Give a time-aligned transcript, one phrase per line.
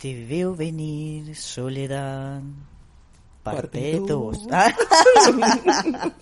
[0.00, 2.40] Te veo venir, soledad.
[3.42, 4.46] Parte Parte dos.
[4.46, 4.48] dos.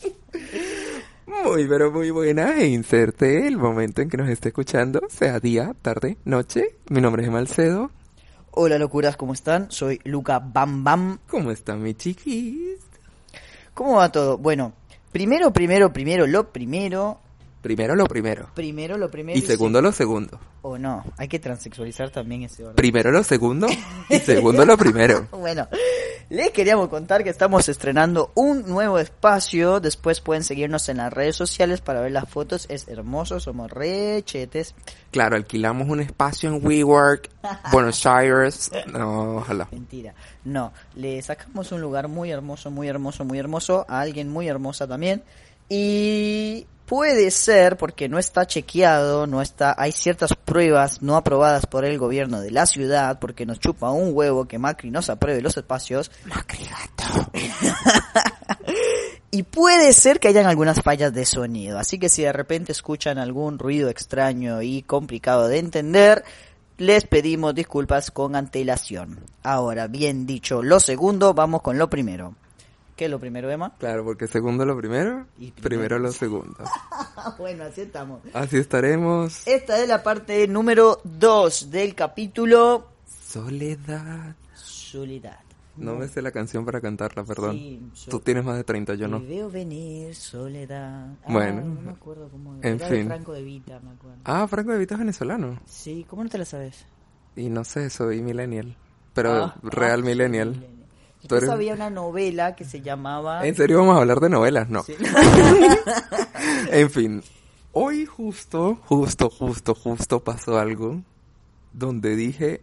[1.26, 5.76] Muy, pero muy buena e inserte el momento en que nos esté escuchando, sea día,
[5.82, 6.74] tarde, noche.
[6.88, 7.92] Mi nombre es Malcedo.
[8.50, 9.70] Hola locuras, ¿cómo están?
[9.70, 11.18] Soy Luca Bam Bam.
[11.28, 12.80] ¿Cómo están mis chiquis?
[13.74, 14.38] ¿Cómo va todo?
[14.38, 14.72] Bueno,
[15.12, 17.20] primero, primero, primero, lo primero.
[17.60, 18.50] Primero lo primero.
[18.54, 19.36] Primero lo primero.
[19.36, 20.38] Y segundo lo segundo.
[20.62, 22.76] O no, hay que transexualizar también ese orden.
[22.76, 23.66] Primero lo segundo
[24.08, 25.26] y segundo lo primero.
[25.32, 25.66] Bueno,
[26.30, 29.80] les queríamos contar que estamos estrenando un nuevo espacio.
[29.80, 32.66] Después pueden seguirnos en las redes sociales para ver las fotos.
[32.68, 34.74] Es hermoso, somos rechetes.
[35.10, 37.28] Claro, alquilamos un espacio en WeWork,
[37.72, 38.70] Buenos Aires.
[38.92, 39.68] No, ojalá.
[39.72, 40.14] Mentira.
[40.44, 44.86] No, le sacamos un lugar muy hermoso, muy hermoso, muy hermoso a alguien muy hermosa
[44.86, 45.24] también.
[45.68, 51.84] Y puede ser, porque no está chequeado, no está, hay ciertas pruebas no aprobadas por
[51.84, 55.56] el gobierno de la ciudad, porque nos chupa un huevo que Macri nos apruebe los
[55.56, 56.10] espacios.
[56.24, 57.30] Macri gato.
[59.30, 63.18] Y puede ser que hayan algunas fallas de sonido, así que si de repente escuchan
[63.18, 66.24] algún ruido extraño y complicado de entender,
[66.78, 69.20] les pedimos disculpas con antelación.
[69.42, 72.36] Ahora, bien dicho lo segundo, vamos con lo primero.
[72.98, 73.74] ¿Qué es lo primero, Emma?
[73.78, 76.56] Claro, porque segundo lo primero, Y primero- primero lo segundo.
[77.38, 78.20] bueno, así estamos.
[78.34, 79.46] Así estaremos.
[79.46, 84.34] Esta es la parte número 2 del capítulo Soledad.
[84.54, 85.38] Soledad.
[85.76, 87.52] No me sé la canción para cantarla, perdón.
[87.52, 89.20] Sí, yo- Tú tienes más de 30, yo no.
[89.20, 91.06] Te veo venir, soledad.
[91.24, 91.60] Ah, Bueno.
[91.66, 93.06] no me acuerdo cómo En era de fin.
[93.06, 94.16] Franco de Vita, me acuerdo.
[94.24, 95.60] Ah, Franco de Vita es venezolano.
[95.66, 96.84] Sí, ¿cómo no te la sabes?
[97.36, 98.74] Y no sé, soy millennial.
[99.14, 100.66] Pero Ah, real ah, millennial.
[101.30, 103.46] Eres- sabía una novela que se llamaba...
[103.46, 104.68] ¿En serio vamos a hablar de novelas?
[104.68, 104.82] No.
[104.82, 104.94] Sí.
[106.70, 107.22] En fin.
[107.72, 111.02] Hoy justo, justo, justo, justo pasó algo
[111.72, 112.62] donde dije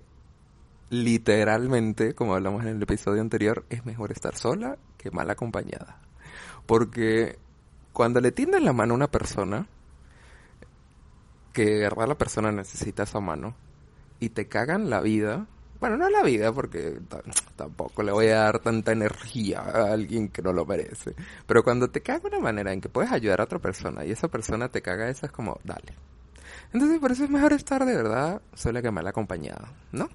[0.89, 5.99] literalmente, como hablamos en el episodio anterior, es mejor estar sola que mal acompañada.
[6.65, 7.37] Porque
[7.93, 9.67] cuando le tiendes la mano a una persona,
[11.53, 13.55] que de verdad la persona necesita esa mano,
[14.19, 15.47] y te cagan la vida,
[15.80, 17.00] bueno, no la vida, porque
[17.56, 21.16] tampoco le voy a dar tanta energía a alguien que no lo merece.
[21.46, 24.28] Pero cuando te caga una manera en que puedes ayudar a otra persona y esa
[24.28, 25.94] persona te caga, esa es como, dale.
[26.74, 30.09] Entonces, por eso es mejor estar de verdad sola que mal acompañada, ¿no?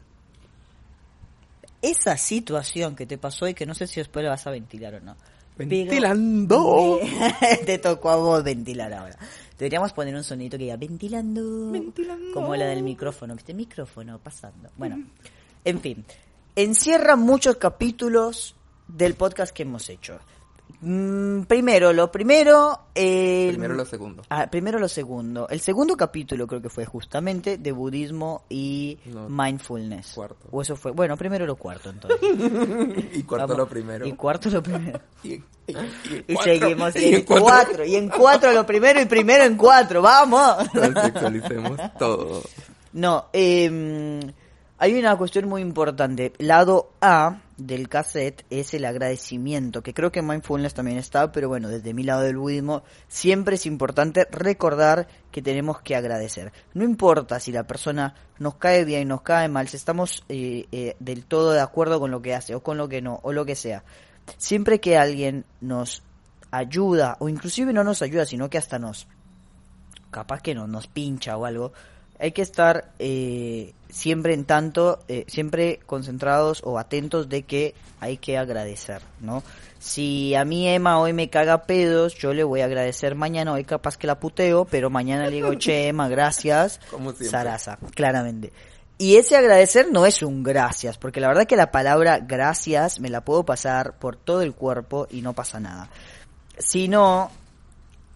[1.83, 4.95] Esa situación que te pasó y que no sé si después la vas a ventilar
[4.95, 5.17] o no.
[5.57, 7.01] Pero- Ventilando.
[7.67, 9.17] te tocó a vos ventilar ahora.
[9.59, 11.71] Deberíamos poner un sonito que diga ventilando.
[11.71, 12.33] Ventilando.
[12.33, 14.71] Como la del micrófono, que este micrófono pasando.
[14.77, 15.05] Bueno,
[15.65, 16.05] en fin.
[16.57, 18.55] Encierra muchos capítulos
[18.89, 20.19] del podcast que hemos hecho.
[20.83, 22.87] Mm, primero, lo primero...
[22.95, 24.23] el- Primero lo segundo.
[24.31, 25.47] Ah, primero lo segundo.
[25.51, 29.29] El segundo capítulo creo que fue justamente de budismo y No.
[29.29, 30.13] mindfulness.
[30.15, 30.49] Cuarto.
[30.51, 32.19] O eso fue, bueno, primero lo cuarto entonces.
[33.15, 33.59] Y cuarto Vamos.
[33.59, 34.07] lo primero.
[34.07, 35.01] Y cuarto lo primero.
[35.23, 36.43] Y, y- y Y cuatro.
[36.55, 37.45] seguimos Y en, en cuatro.
[37.45, 37.85] cuatro.
[37.85, 40.01] Y en cuatro lo primero y primero en cuatro.
[40.03, 40.67] ¡Vamos!
[40.73, 42.43] Transexualicemos todo.
[42.95, 44.21] No, eh,
[44.83, 46.33] hay una cuestión muy importante.
[46.39, 51.69] Lado A del cassette es el agradecimiento, que creo que Mindfulness también está, pero bueno,
[51.69, 56.55] desde mi lado del budismo, siempre es importante recordar que tenemos que agradecer.
[56.73, 60.97] No importa si la persona nos cae bien, nos cae mal, si estamos eh, eh,
[60.99, 63.45] del todo de acuerdo con lo que hace o con lo que no, o lo
[63.45, 63.85] que sea.
[64.39, 66.03] Siempre que alguien nos
[66.51, 69.07] ayuda, o inclusive no nos ayuda, sino que hasta nos
[70.11, 71.75] capaz que no, nos pincha o algo,
[72.21, 78.19] hay que estar eh, siempre en tanto, eh, siempre concentrados o atentos de que hay
[78.19, 79.43] que agradecer, ¿no?
[79.79, 83.65] Si a mí Emma hoy me caga pedos, yo le voy a agradecer mañana, hoy
[83.65, 87.13] capaz que la puteo, pero mañana le digo, che Emma, gracias, Como.
[87.13, 88.53] Sarasa, claramente.
[88.99, 93.09] Y ese agradecer no es un gracias, porque la verdad que la palabra gracias me
[93.09, 95.89] la puedo pasar por todo el cuerpo y no pasa nada.
[96.59, 97.31] Sino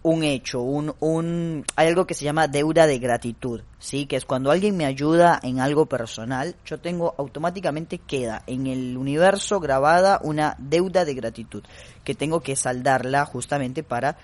[0.05, 4.05] un hecho, un, un, hay algo que se llama deuda de gratitud, ¿sí?
[4.05, 8.95] Que es cuando alguien me ayuda en algo personal, yo tengo automáticamente queda en el
[8.97, 11.63] universo grabada una deuda de gratitud,
[12.03, 14.19] que tengo que saldarla justamente para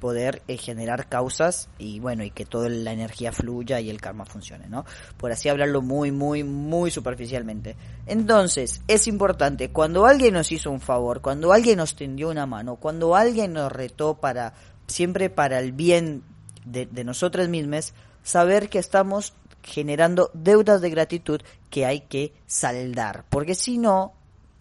[0.00, 4.24] poder eh, generar causas y bueno, y que toda la energía fluya y el karma
[4.24, 4.84] funcione, ¿no?
[5.16, 7.76] Por así hablarlo muy, muy, muy superficialmente.
[8.06, 12.76] Entonces, es importante, cuando alguien nos hizo un favor, cuando alguien nos tendió una mano,
[12.76, 14.54] cuando alguien nos retó para,
[14.92, 16.22] siempre para el bien
[16.64, 21.40] de, de nosotras mismas, saber que estamos generando deudas de gratitud
[21.70, 24.12] que hay que saldar, porque si no,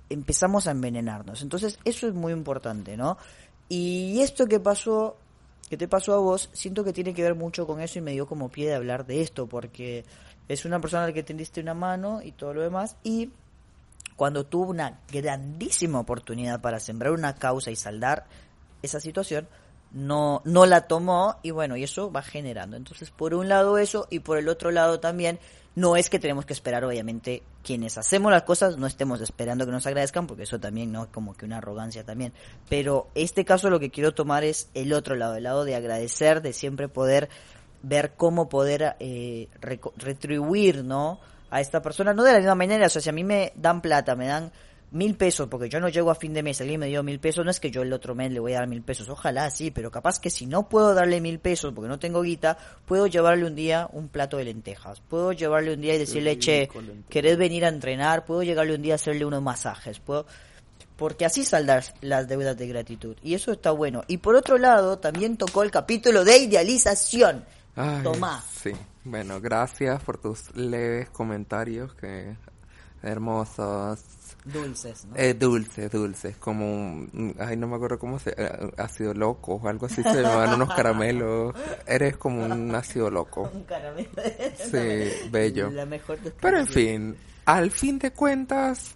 [0.09, 1.41] empezamos a envenenarnos.
[1.41, 3.17] Entonces, eso es muy importante, ¿no?
[3.69, 5.17] Y esto que pasó,
[5.69, 8.11] que te pasó a vos, siento que tiene que ver mucho con eso y me
[8.11, 10.05] dio como pie de hablar de esto, porque
[10.47, 13.31] es una persona a la que tendiste una mano y todo lo demás, y
[14.15, 18.27] cuando tuvo una grandísima oportunidad para sembrar una causa y saldar
[18.81, 19.47] esa situación,
[19.93, 22.77] no, no la tomó y bueno, y eso va generando.
[22.77, 25.39] Entonces, por un lado eso y por el otro lado también,
[25.75, 29.71] no es que tenemos que esperar, obviamente, quienes hacemos las cosas, no estemos esperando que
[29.71, 31.11] nos agradezcan, porque eso también, ¿no?
[31.11, 32.33] Como que una arrogancia también.
[32.69, 36.41] Pero este caso lo que quiero tomar es el otro lado, el lado de agradecer,
[36.41, 37.29] de siempre poder
[37.83, 39.47] ver cómo poder eh,
[39.97, 41.19] retribuir, ¿no?
[41.51, 43.81] a esta persona, no de la misma manera, o sea, si a mí me dan
[43.81, 44.51] plata, me dan
[44.91, 47.43] mil pesos, porque yo no llego a fin de mes, alguien me dio mil pesos,
[47.45, 49.71] no es que yo el otro mes le voy a dar mil pesos, ojalá sí,
[49.71, 53.45] pero capaz que si no puedo darle mil pesos porque no tengo guita, puedo llevarle
[53.45, 56.69] un día un plato de lentejas, puedo llevarle un día y decirle, che,
[57.09, 58.25] ¿querés venir a entrenar?
[58.25, 60.25] Puedo llegarle un día a hacerle unos masajes, puedo
[60.97, 63.17] porque así saldas las deudas de gratitud.
[63.23, 64.03] Y eso está bueno.
[64.05, 67.43] Y por otro lado, también tocó el capítulo de idealización.
[68.03, 68.45] Tomás.
[68.61, 68.71] Sí.
[69.03, 72.35] Bueno, gracias por tus leves comentarios que
[73.03, 73.99] hermosos.
[74.43, 75.15] Dulces, ¿no?
[75.15, 79.67] Eh, dulces, dulces, como un, ay, no me acuerdo cómo se, eh, ácido loco o
[79.67, 81.53] algo así, se llaman unos caramelos.
[81.85, 83.51] Eres como un ácido loco.
[83.53, 84.09] Un caramelo.
[84.71, 85.69] Sí, bello.
[85.69, 88.95] La mejor Pero en fin, al fin de cuentas,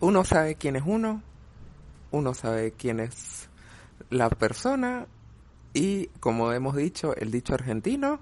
[0.00, 1.22] uno sabe quién es uno,
[2.10, 3.48] uno sabe quién es
[4.08, 5.06] la persona
[5.74, 8.20] y como hemos dicho, el dicho argentino,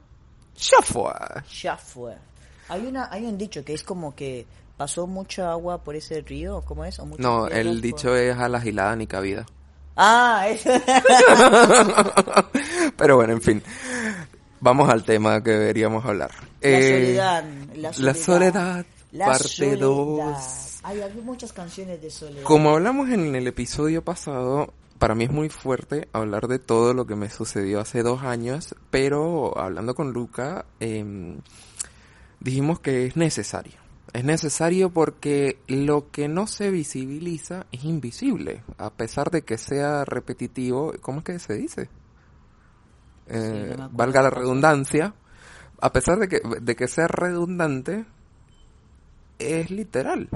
[0.57, 1.13] ya fue.
[1.63, 2.17] Ya fue.
[2.69, 4.47] Hay, una, hay un dicho que es como que
[4.81, 6.99] pasó mucha agua por ese río, ¿cómo es?
[7.19, 9.45] no, el dicho es a la gilada ni cabida.
[9.95, 10.71] Ah, eso.
[12.97, 13.63] Pero bueno, en fin.
[14.59, 16.31] Vamos al tema que deberíamos hablar.
[16.63, 17.45] La, eh, soledad,
[17.99, 18.87] la soledad.
[19.19, 20.81] parte 2.
[20.85, 22.45] Hay, hay muchas canciones de soledad.
[22.45, 27.07] Como hablamos en el episodio pasado, para mí es muy fuerte hablar de todo lo
[27.07, 31.37] que me sucedió hace dos años, pero hablando con Luca, em,
[32.41, 33.90] dijimos que es necesario.
[34.13, 40.05] Es necesario porque lo que no se visibiliza es invisible, a pesar de que sea
[40.05, 40.93] repetitivo.
[41.01, 41.89] ¿Cómo es que se dice?
[43.29, 45.15] Eh, valga la redundancia.
[45.81, 48.05] A pesar de que, de que sea redundante,
[49.39, 50.29] es literal.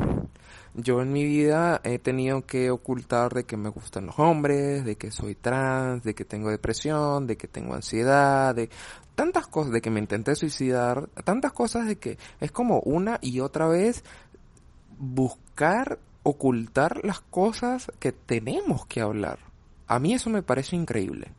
[0.77, 4.97] Yo en mi vida he tenido que ocultar de que me gustan los hombres, de
[4.97, 8.71] que soy trans, de que tengo depresión, de que tengo ansiedad, de
[9.15, 13.39] tantas cosas, de que me intenté suicidar, tantas cosas de que es como una y
[13.39, 14.03] otra vez
[14.99, 19.39] buscar ocultar las cosas que tenemos que hablar.
[19.87, 21.31] A mí eso me parece increíble.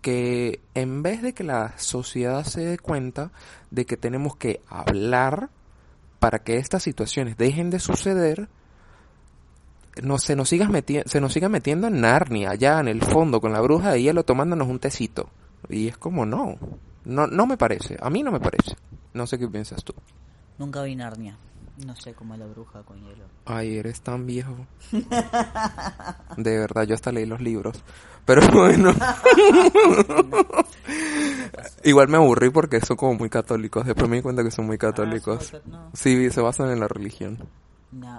[0.00, 3.30] Que en vez de que la sociedad se dé cuenta
[3.70, 5.50] de que tenemos que hablar
[6.24, 8.48] para que estas situaciones dejen de suceder,
[10.02, 10.70] no, se, nos siga
[11.04, 14.24] se nos siga metiendo en Narnia, allá en el fondo, con la bruja de hielo
[14.24, 15.28] tomándonos un tecito.
[15.68, 16.56] Y es como, no,
[17.04, 18.74] no, no me parece, a mí no me parece.
[19.12, 19.92] No sé qué piensas tú.
[20.56, 21.36] Nunca vi Narnia.
[21.84, 23.24] No sé cómo es la bruja con hielo.
[23.46, 24.54] Ay, eres tan viejo.
[26.36, 27.82] De verdad, yo hasta leí los libros.
[28.24, 28.92] Pero bueno.
[31.82, 33.84] Igual me aburrí porque son como muy católicos.
[33.84, 35.52] Después me di cuenta que son muy ah, católicos.
[35.92, 37.38] Sí, se basan en la religión.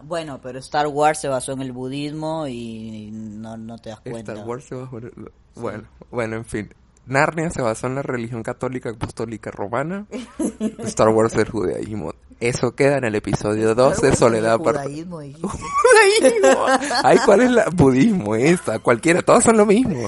[0.04, 4.34] Bueno, pero Star Wars se basó en el budismo y no, no te das cuenta.
[4.34, 5.32] Star Wars se basó en el...
[5.56, 6.74] Bueno, bueno, en fin.
[7.08, 10.08] Narnia se basó en la religión católica apostólica romana.
[10.80, 12.14] Star Wars el judaísmo.
[12.40, 16.66] Eso queda en el episodio 2 de Soledad Judaísmo, judaísmo.
[17.04, 18.80] Ay, ¿cuál es el budismo esa?
[18.80, 20.08] Cualquiera, todos son lo mismo.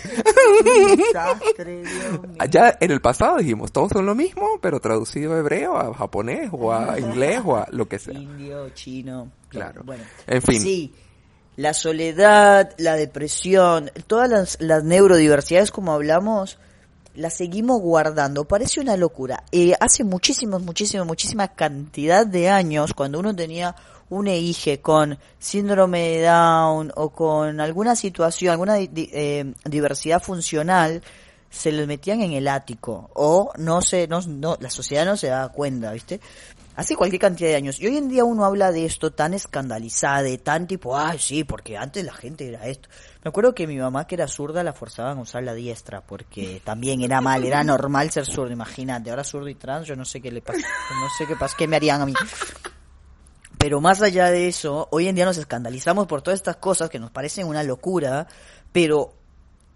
[2.37, 6.49] Allá en el pasado dijimos, todos son lo mismo, pero traducido a hebreo, a japonés
[6.51, 8.13] o a inglés o a lo que sea.
[8.13, 9.31] Indio, chino.
[9.47, 9.83] Claro.
[9.85, 10.61] Bueno, en fin.
[10.61, 10.93] Sí
[11.57, 16.59] la soledad, la depresión, todas las, las, neurodiversidades como hablamos,
[17.17, 18.45] la seguimos guardando.
[18.45, 19.43] Parece una locura.
[19.51, 23.75] Eh, hace muchísimos, muchísimos, muchísima cantidad de años, cuando uno tenía
[24.09, 31.01] un EIGE con síndrome de Down o con alguna situación, alguna eh, diversidad funcional,
[31.49, 35.27] se les metían en el ático o no se, no, no, la sociedad no se
[35.27, 36.19] da cuenta, ¿viste?
[36.77, 37.79] Hace cualquier cantidad de años.
[37.81, 41.75] Y hoy en día uno habla de esto tan escandalizado, tan tipo, ay, sí, porque
[41.75, 42.87] antes la gente era esto.
[43.23, 46.61] Me acuerdo que mi mamá, que era zurda, la forzaban a usar la diestra, porque
[46.63, 49.09] también era mal, era normal ser zurdo, imagínate.
[49.09, 51.67] Ahora zurdo y trans, yo no sé qué le pasa, no sé qué pasa, qué
[51.67, 52.13] me harían a mí.
[53.57, 56.99] Pero más allá de eso, hoy en día nos escandalizamos por todas estas cosas que
[56.99, 58.27] nos parecen una locura,
[58.71, 59.15] pero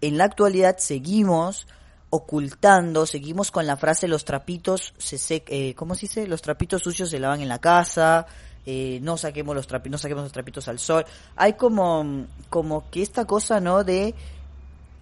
[0.00, 1.66] en la actualidad seguimos
[2.14, 6.26] ocultando, seguimos con la frase los trapitos se sec eh, ¿cómo se dice?
[6.26, 8.26] Los trapitos sucios se lavan en la casa,
[8.66, 11.06] eh, no saquemos los trapitos, no saquemos los trapitos al sol.
[11.36, 13.82] Hay como, como que esta cosa, ¿no?
[13.82, 14.14] De,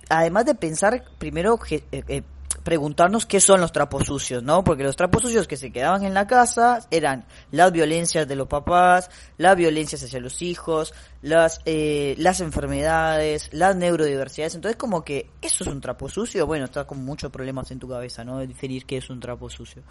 [0.08, 2.22] además de pensar primero eh,
[2.62, 4.62] preguntarnos qué son los trapos sucios, ¿no?
[4.64, 8.48] Porque los trapos sucios que se quedaban en la casa eran las violencias de los
[8.48, 14.54] papás, las violencias hacia los hijos, las, eh, las enfermedades, las neurodiversidades.
[14.54, 16.46] Entonces, como que eso es un trapo sucio.
[16.46, 18.38] Bueno, está con muchos problemas en tu cabeza, ¿no?
[18.38, 19.82] De definir qué es un trapo sucio.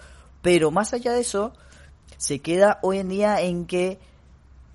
[0.41, 1.53] Pero más allá de eso,
[2.17, 3.99] se queda hoy en día en que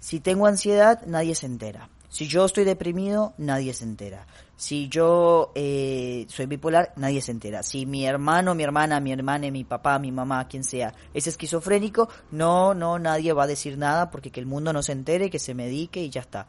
[0.01, 1.89] si tengo ansiedad, nadie se entera.
[2.15, 4.25] Si yo estoy deprimido, nadie se entera.
[4.55, 7.65] Si yo eh, soy bipolar, nadie se entera.
[7.65, 12.09] Si mi hermano, mi hermana, mi hermana, mi papá, mi mamá, quien sea, es esquizofrénico,
[12.31, 15.41] no, no, nadie va a decir nada porque que el mundo no se entere, que
[15.41, 16.47] se medique y ya está.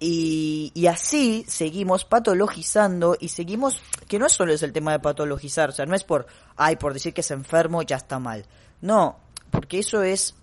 [0.00, 5.72] Y, así seguimos patologizando y seguimos, que no solo es el tema de patologizar, o
[5.72, 6.26] sea, no es por,
[6.56, 8.46] ay, por decir que es enfermo ya está mal.
[8.80, 9.18] No,
[9.50, 10.36] porque eso es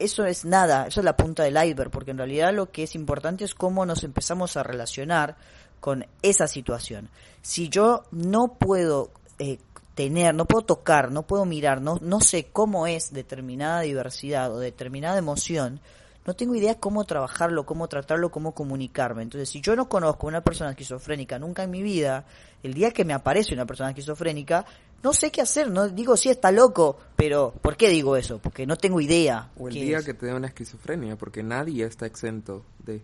[0.00, 2.94] eso es nada, eso es la punta del iceberg, porque en realidad lo que es
[2.94, 5.36] importante es cómo nos empezamos a relacionar
[5.78, 7.10] con esa situación.
[7.42, 9.58] Si yo no puedo eh,
[9.94, 14.58] tener, no puedo tocar, no puedo mirar, no, no sé cómo es determinada diversidad o
[14.58, 15.80] determinada emoción,
[16.26, 19.22] no tengo idea cómo trabajarlo, cómo tratarlo, cómo comunicarme.
[19.22, 22.24] Entonces, si yo no conozco a una persona esquizofrénica nunca en mi vida,
[22.62, 24.66] el día que me aparece una persona esquizofrénica,
[25.02, 28.38] no sé qué hacer, no digo sí está loco, pero ¿por qué digo eso?
[28.38, 29.50] Porque no tengo idea.
[29.58, 33.02] O el día que te da una esquizofrenia, porque nadie está exento de...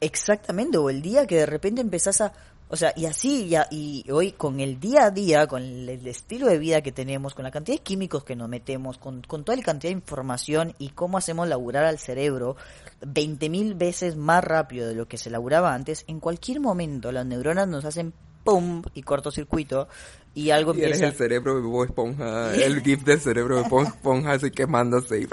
[0.00, 2.32] Exactamente, o el día que de repente empezás a...
[2.68, 6.48] O sea, y así, ya, y hoy con el día a día, con el, estilo
[6.48, 9.56] de vida que tenemos, con la cantidad de químicos que nos metemos, con, con toda
[9.56, 12.56] la cantidad de información y cómo hacemos laburar al cerebro
[13.02, 17.68] 20.000 veces más rápido de lo que se laburaba antes, en cualquier momento las neuronas
[17.68, 18.12] nos hacen
[18.42, 19.88] pum y cortocircuito
[20.36, 23.84] y algo y eres el cerebro de Bob Esponja, el gif del cerebro de Bob
[23.84, 25.26] Esponja así quemándose y...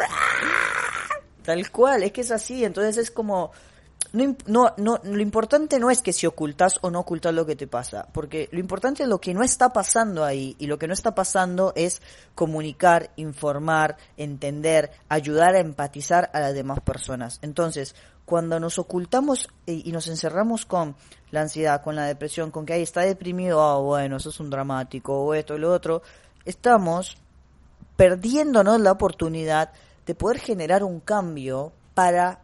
[1.44, 3.52] Tal cual, es que es así, entonces es como
[4.14, 7.56] no, no, no, lo importante no es que si ocultas o no ocultas lo que
[7.56, 10.88] te pasa, porque lo importante es lo que no está pasando ahí, y lo que
[10.88, 12.02] no está pasando es
[12.36, 17.40] comunicar, informar, entender, ayudar a empatizar a las demás personas.
[17.42, 17.96] Entonces,
[18.26, 20.96] cuando nos ocultamos y nos encerramos con
[21.32, 24.50] la ansiedad, con la depresión, con que ahí está deprimido, ah, bueno, eso es un
[24.50, 26.02] dramático, o esto y lo otro,
[26.46, 27.18] estamos
[27.96, 29.72] perdiéndonos la oportunidad
[30.06, 32.40] de poder generar un cambio para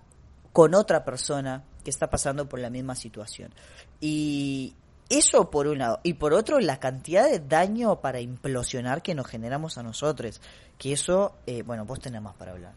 [0.53, 3.53] con otra persona que está pasando por la misma situación.
[4.01, 4.73] Y
[5.09, 5.99] eso por un lado.
[6.03, 10.41] Y por otro, la cantidad de daño para implosionar que nos generamos a nosotros.
[10.77, 12.73] Que eso, eh, bueno, vos tenés más para hablar.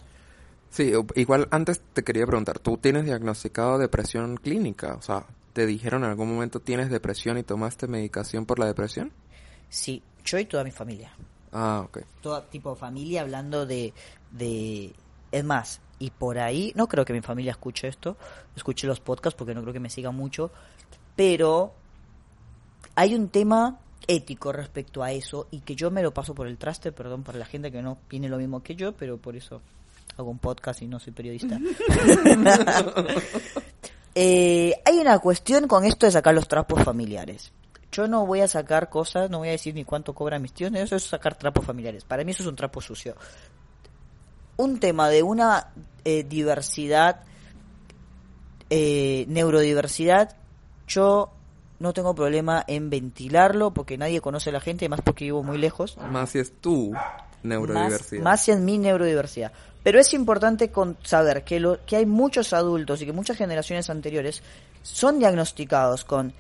[0.73, 4.95] Sí, igual antes te quería preguntar, ¿tú tienes diagnosticado depresión clínica?
[4.95, 9.13] O sea, ¿te dijeron en algún momento tienes depresión y tomaste medicación por la depresión?
[9.69, 11.13] Sí, yo y toda mi familia.
[11.53, 11.99] Ah, ok.
[12.23, 13.93] Todo tipo de familia hablando de,
[14.31, 14.95] de...
[15.31, 18.17] Es más, y por ahí, no creo que mi familia escuche esto,
[18.57, 20.51] escuche los podcasts porque no creo que me siga mucho,
[21.15, 21.75] pero
[22.95, 26.57] hay un tema ético respecto a eso y que yo me lo paso por el
[26.57, 29.61] traste, perdón para la gente que no tiene lo mismo que yo, pero por eso
[30.17, 31.59] hago un podcast y no soy periodista.
[34.15, 37.51] Eh, hay una cuestión con esto de sacar los trapos familiares.
[37.91, 40.71] Yo no voy a sacar cosas, no voy a decir ni cuánto cobran mis tíos,
[40.75, 42.05] eso es sacar trapos familiares.
[42.05, 43.17] Para mí eso es un trapo sucio.
[44.59, 45.69] Un tema de una
[46.05, 47.23] eh, diversidad,
[48.69, 50.37] eh, neurodiversidad,
[50.87, 51.33] yo
[51.79, 55.59] no tengo problema en ventilarlo porque nadie conoce a la gente, más porque vivo muy
[55.59, 55.97] lejos.
[55.97, 56.95] Más si es tu
[57.43, 58.23] neurodiversidad.
[58.23, 59.53] Más, si es mi neurodiversidad.
[59.83, 63.91] Pero es importante con saber que, lo, que hay muchos adultos y que muchas generaciones
[63.91, 64.43] anteriores
[64.83, 66.33] son diagnosticados con...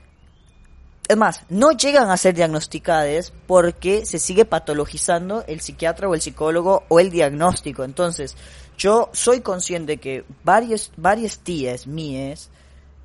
[1.09, 6.21] Es más, no llegan a ser diagnosticados porque se sigue patologizando el psiquiatra o el
[6.21, 7.83] psicólogo o el diagnóstico.
[7.83, 8.37] Entonces,
[8.79, 12.51] yo soy consciente que varias, varias tías mías,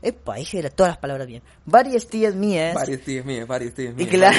[0.02, 4.10] epa, dije todas las palabras bien, varias tías mías, varias tías mías, varias tías mías,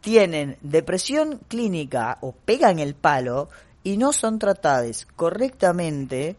[0.00, 3.48] tienen depresión clínica o pegan el palo
[3.84, 6.36] y no son tratadas correctamente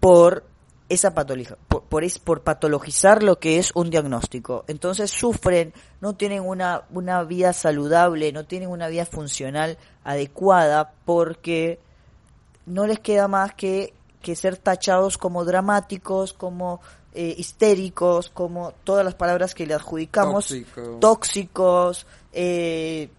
[0.00, 0.44] por
[0.88, 1.84] esa patología, por,
[2.24, 4.64] por, patologizar lo que es un diagnóstico.
[4.66, 11.78] Entonces sufren, no tienen una, una vida saludable, no tienen una vida funcional adecuada porque
[12.66, 16.80] no les queda más que, que ser tachados como dramáticos, como
[17.14, 20.52] eh, histéricos, como todas las palabras que le adjudicamos,
[21.00, 23.10] tóxicos, eh,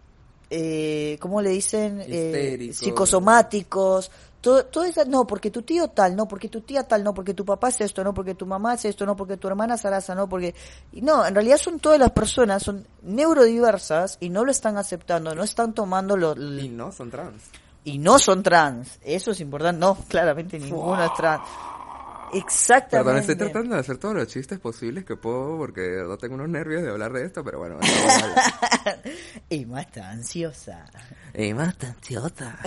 [0.51, 2.03] eh, ¿cómo le dicen?
[2.05, 7.03] Eh, psicosomáticos, todo, todo eso, no, porque tu tío tal, no, porque tu tía tal,
[7.03, 9.47] no, porque tu papá es esto, no, porque tu mamá es esto, no, porque tu
[9.47, 10.53] hermana es no, porque...
[10.93, 15.43] No, en realidad son todas las personas, son neurodiversas y no lo están aceptando, no
[15.43, 16.35] están tomando lo...
[16.35, 17.41] Y no son trans
[17.83, 18.99] y no son trans.
[19.03, 19.79] Eso es importante.
[19.79, 21.41] No, claramente ninguno es trans.
[22.33, 22.97] Exactamente.
[22.97, 26.49] Perdón, estoy tratando de hacer todos los chistes posibles que puedo porque no tengo unos
[26.49, 27.77] nervios de hablar de esto, pero bueno.
[29.49, 30.85] y más está ansiosa.
[31.33, 32.59] Y más está ansiosa.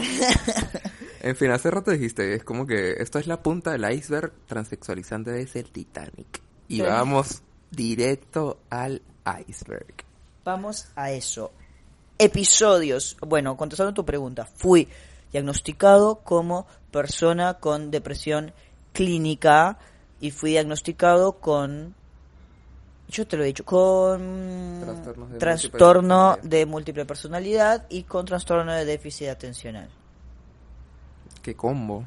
[1.21, 5.31] en fin, hace rato dijiste, es como que esto es la punta del iceberg transexualizante
[5.31, 6.41] de ese Titanic.
[6.69, 9.03] Y vamos directo al
[9.49, 9.95] iceberg.
[10.45, 11.53] Vamos a eso.
[12.19, 13.17] Episodios.
[13.21, 14.89] Bueno, contestando tu pregunta, fui
[15.33, 18.53] diagnosticado como persona con depresión
[18.95, 19.77] clínica
[20.21, 21.95] y fui diagnosticado con
[23.09, 24.83] yo te lo he dicho, con
[25.39, 29.89] trastorno de múltiple personalidad y con trastorno de déficit atencional.
[31.43, 32.05] ¿Qué combo?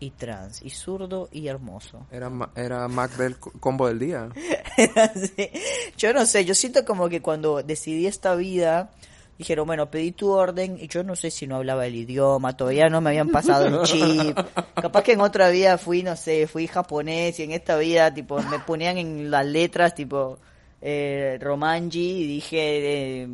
[0.00, 2.06] Y trans, y zurdo y hermoso.
[2.12, 4.28] Era, era Mac del combo del día.
[5.96, 8.90] Yo no sé, yo siento como que cuando decidí esta vida,
[9.38, 12.88] dijeron, bueno, pedí tu orden y yo no sé si no hablaba el idioma, todavía
[12.88, 14.36] no me habían pasado el chip.
[14.74, 18.42] Capaz que en otra vida fui, no sé, fui japonés y en esta vida, tipo,
[18.42, 20.38] me ponían en las letras, tipo,
[20.82, 23.28] eh, Romanji y dije, eh,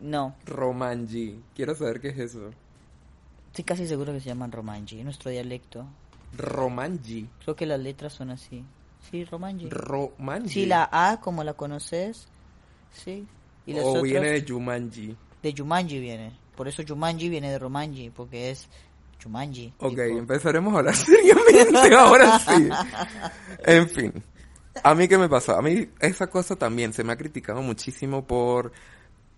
[0.00, 0.36] no.
[0.44, 2.50] Romanji, quiero saber qué es eso.
[3.46, 5.86] Estoy casi seguro que se llaman Romanji, nuestro dialecto.
[6.36, 7.26] Romanji.
[7.42, 8.62] Creo que las letras son así.
[9.10, 9.70] Sí, Romanji.
[9.70, 10.50] Romanji.
[10.50, 12.28] Sí, la A, como la conoces.
[12.92, 13.26] Sí.
[13.66, 16.32] Y o viene de Jumanji de Jumanji viene.
[16.56, 18.68] Por eso Jumanji viene de Romanji, porque es
[19.22, 19.72] Jumanji.
[19.78, 22.68] Ok, empezaremos a hablar seriamente ahora sí.
[23.64, 24.12] En fin,
[24.82, 25.56] a mí qué me pasó?
[25.56, 28.72] A mí esa cosa también se me ha criticado muchísimo por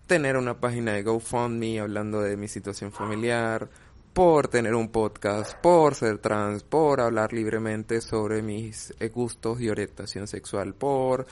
[0.06, 3.68] tener una página de GoFundMe hablando de mi situación familiar,
[4.12, 10.26] por tener un podcast, por ser trans, por hablar libremente sobre mis gustos y orientación
[10.26, 11.26] sexual, por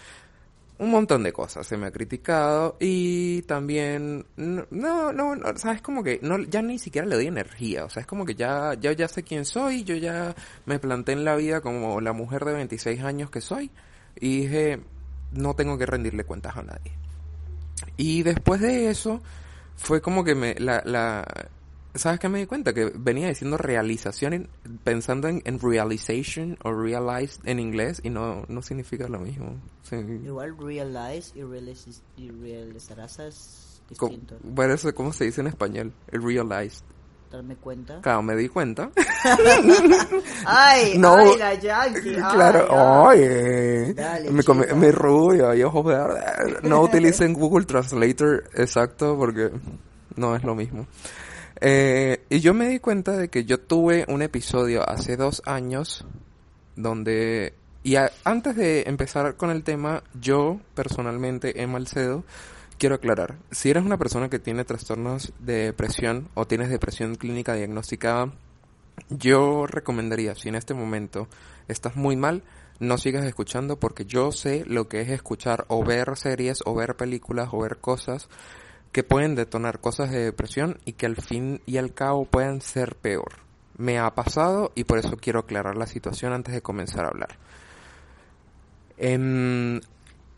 [0.80, 6.02] un montón de cosas se me ha criticado y también no no, no sabes como
[6.02, 8.92] que no ya ni siquiera le doy energía o sea es como que ya ya
[8.92, 10.34] ya sé quién soy yo ya
[10.66, 13.70] me planté en la vida como la mujer de 26 años que soy
[14.18, 14.80] y dije
[15.32, 16.92] no tengo que rendirle cuentas a nadie.
[17.96, 19.22] Y después de eso
[19.76, 20.82] fue como que me la
[21.94, 22.72] ¿Sabes qué me di cuenta?
[22.72, 24.48] Que venía diciendo realización
[24.84, 29.60] pensando en, realization o realize en inglés y no, no significa lo mismo.
[29.90, 34.36] Igual realize y, realize, y realizarás es distinto.
[34.42, 36.84] Bueno, eso cómo se dice en español, realized.
[37.30, 38.00] Darme cuenta.
[38.00, 38.90] Claro, me di cuenta.
[40.46, 42.14] ay, no, ay, la yankee.
[42.14, 44.42] claro, ay, Dale, mi,
[44.74, 46.62] mi rubio y ojos verdes.
[46.64, 49.50] No utilicen Google Translator exacto porque
[50.16, 50.88] no es lo mismo.
[51.60, 56.06] Eh, y yo me di cuenta de que yo tuve un episodio hace dos años
[56.76, 57.54] donde...
[57.82, 62.24] Y antes de empezar con el tema, yo personalmente, Emma Alcedo,
[62.76, 67.54] quiero aclarar, si eres una persona que tiene trastornos de depresión o tienes depresión clínica
[67.54, 68.32] diagnosticada,
[69.08, 71.26] yo recomendaría, si en este momento
[71.68, 72.42] estás muy mal,
[72.80, 76.96] no sigas escuchando porque yo sé lo que es escuchar o ver series o ver
[76.96, 78.28] películas o ver cosas
[78.92, 82.96] que pueden detonar cosas de depresión y que al fin y al cabo puedan ser
[82.96, 83.40] peor.
[83.76, 87.38] Me ha pasado y por eso quiero aclarar la situación antes de comenzar a hablar.
[88.98, 89.80] Em,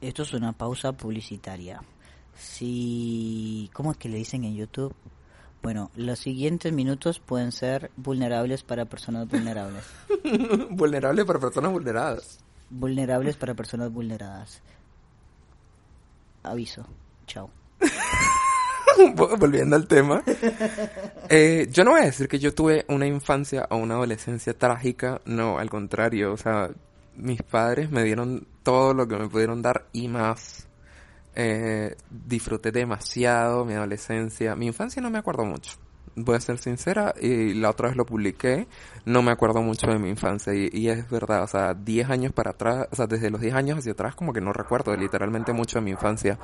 [0.01, 1.83] Esto es una pausa publicitaria.
[2.37, 3.71] Si...
[3.73, 4.95] ¿Cómo es que le dicen en YouTube?
[5.63, 9.85] Bueno, los siguientes minutos pueden ser vulnerables para personas vulnerables.
[10.71, 12.41] vulnerables para personas vulneradas.
[12.69, 14.61] Vulnerables para personas vulneradas.
[16.43, 16.85] Aviso.
[17.27, 17.51] Chao.
[19.39, 20.23] volviendo al tema.
[21.29, 25.21] Eh, yo no voy a decir que yo tuve una infancia o una adolescencia trágica,
[25.25, 26.71] no, al contrario, o sea,
[27.17, 30.69] mis padres me dieron todo lo que me pudieron dar y más.
[31.35, 34.55] Eh, disfruté demasiado mi adolescencia.
[34.55, 35.73] Mi infancia no me acuerdo mucho.
[36.15, 38.67] Voy a ser sincera, y la otra vez lo publiqué,
[39.07, 42.51] no me acuerdo mucho de mi infancia, y, es verdad, o sea, 10 años para
[42.51, 45.79] atrás, o sea, desde los 10 años hacia atrás, como que no recuerdo literalmente mucho
[45.79, 46.39] de mi infancia.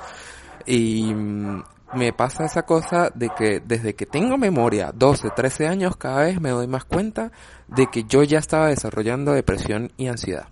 [0.65, 5.97] Y mm, me pasa esa cosa de que desde que tengo memoria, 12, 13 años,
[5.97, 7.31] cada vez me doy más cuenta
[7.67, 10.47] de que yo ya estaba desarrollando depresión y ansiedad.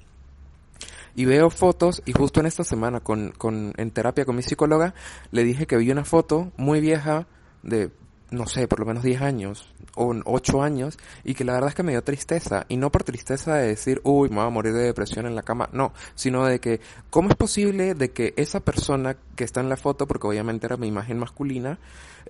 [1.16, 4.94] Y veo fotos, y justo en esta semana con, con, en terapia con mi psicóloga,
[5.32, 7.28] le dije que vi una foto muy vieja
[7.64, 7.92] de
[8.30, 11.76] no sé, por lo menos 10 años o 8 años y que la verdad es
[11.76, 14.74] que me dio tristeza y no por tristeza de decir, uy, me voy a morir
[14.74, 18.60] de depresión en la cama, no, sino de que, ¿cómo es posible de que esa
[18.60, 21.80] persona que está en la foto, porque obviamente era mi imagen masculina,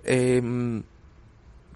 [0.04, 0.82] eh,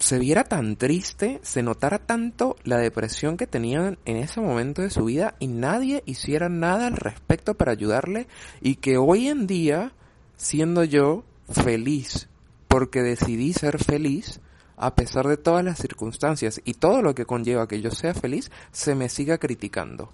[0.02, 4.90] se viera tan triste, se notara tanto la depresión que tenían en ese momento de
[4.90, 8.26] su vida y nadie hiciera nada al respecto para ayudarle
[8.60, 9.92] y que hoy en día,
[10.36, 12.28] siendo yo feliz
[12.72, 14.40] porque decidí ser feliz
[14.78, 18.50] a pesar de todas las circunstancias y todo lo que conlleva que yo sea feliz,
[18.70, 20.10] se me siga criticando.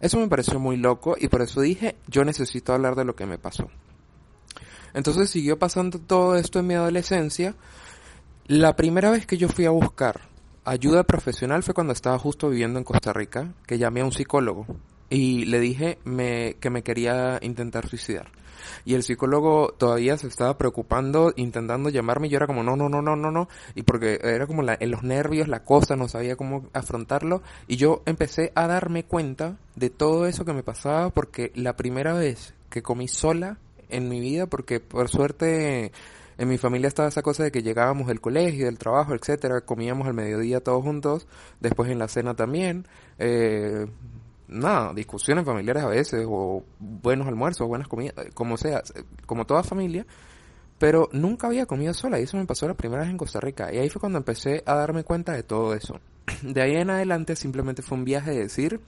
[0.00, 3.26] Eso me pareció muy loco y por eso dije, yo necesito hablar de lo que
[3.26, 3.68] me pasó.
[4.94, 7.54] Entonces siguió pasando todo esto en mi adolescencia.
[8.46, 10.22] La primera vez que yo fui a buscar
[10.64, 14.64] ayuda profesional fue cuando estaba justo viviendo en Costa Rica, que llamé a un psicólogo
[15.10, 18.32] y le dije me, que me quería intentar suicidar.
[18.84, 22.88] Y el psicólogo todavía se estaba preocupando, intentando llamarme, y yo era como, no, no,
[22.88, 26.08] no, no, no, no, y porque era como la, en los nervios, la cosa, no
[26.08, 31.10] sabía cómo afrontarlo, y yo empecé a darme cuenta de todo eso que me pasaba,
[31.10, 35.92] porque la primera vez que comí sola en mi vida, porque por suerte
[36.38, 40.06] en mi familia estaba esa cosa de que llegábamos del colegio, del trabajo, etcétera, comíamos
[40.06, 41.26] al mediodía todos juntos,
[41.60, 42.86] después en la cena también,
[43.18, 43.86] eh,
[44.48, 48.82] nada, discusiones familiares a veces, o buenos almuerzos, buenas comidas, como sea,
[49.26, 50.06] como toda familia,
[50.78, 53.72] pero nunca había comido sola y eso me pasó la primera vez en Costa Rica
[53.72, 56.00] y ahí fue cuando empecé a darme cuenta de todo eso.
[56.42, 58.80] De ahí en adelante simplemente fue un viaje de decir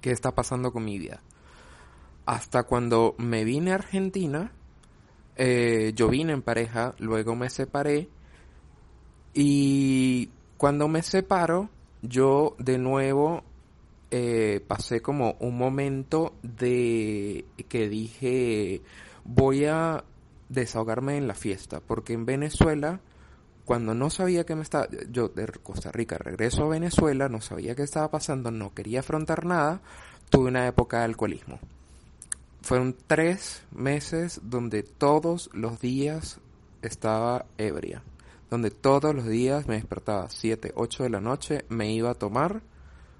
[0.00, 1.22] qué está pasando con mi vida.
[2.26, 4.52] Hasta cuando me vine a Argentina,
[5.36, 8.08] eh, yo vine en pareja, luego me separé
[9.32, 11.70] y cuando me separo,
[12.02, 13.44] yo de nuevo
[14.10, 18.80] eh, pasé como un momento de que dije
[19.24, 20.04] voy a
[20.48, 23.00] desahogarme en la fiesta, porque en Venezuela,
[23.64, 27.74] cuando no sabía que me estaba, yo de Costa Rica regreso a Venezuela, no sabía
[27.74, 29.82] qué estaba pasando, no quería afrontar nada,
[30.30, 31.58] tuve una época de alcoholismo.
[32.62, 36.40] Fueron tres meses donde todos los días
[36.82, 38.02] estaba ebria,
[38.50, 42.62] donde todos los días me despertaba 7, 8 de la noche, me iba a tomar,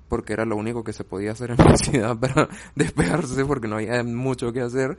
[0.09, 3.77] porque era lo único que se podía hacer en mi ciudad para despejarse porque no
[3.77, 4.99] había mucho que hacer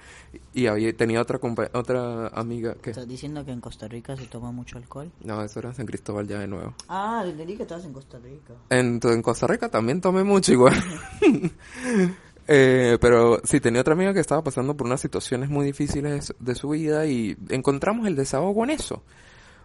[0.53, 1.39] y había tenía otra
[1.73, 5.11] otra amiga que ¿Estás diciendo que en Costa Rica se toma mucho alcohol?
[5.23, 6.73] No, eso era en San Cristóbal ya de nuevo.
[6.87, 8.53] Ah, entendí que estabas en Costa Rica.
[8.69, 10.75] En, en Costa Rica también tomé mucho igual.
[12.47, 16.55] eh, pero sí, tenía otra amiga que estaba pasando por unas situaciones muy difíciles de
[16.55, 19.03] su vida y encontramos el desahogo en eso.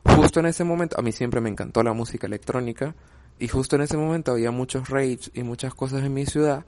[0.05, 2.95] Justo en ese momento, a mí siempre me encantó la música electrónica
[3.39, 6.65] y justo en ese momento había muchos raves y muchas cosas en mi ciudad.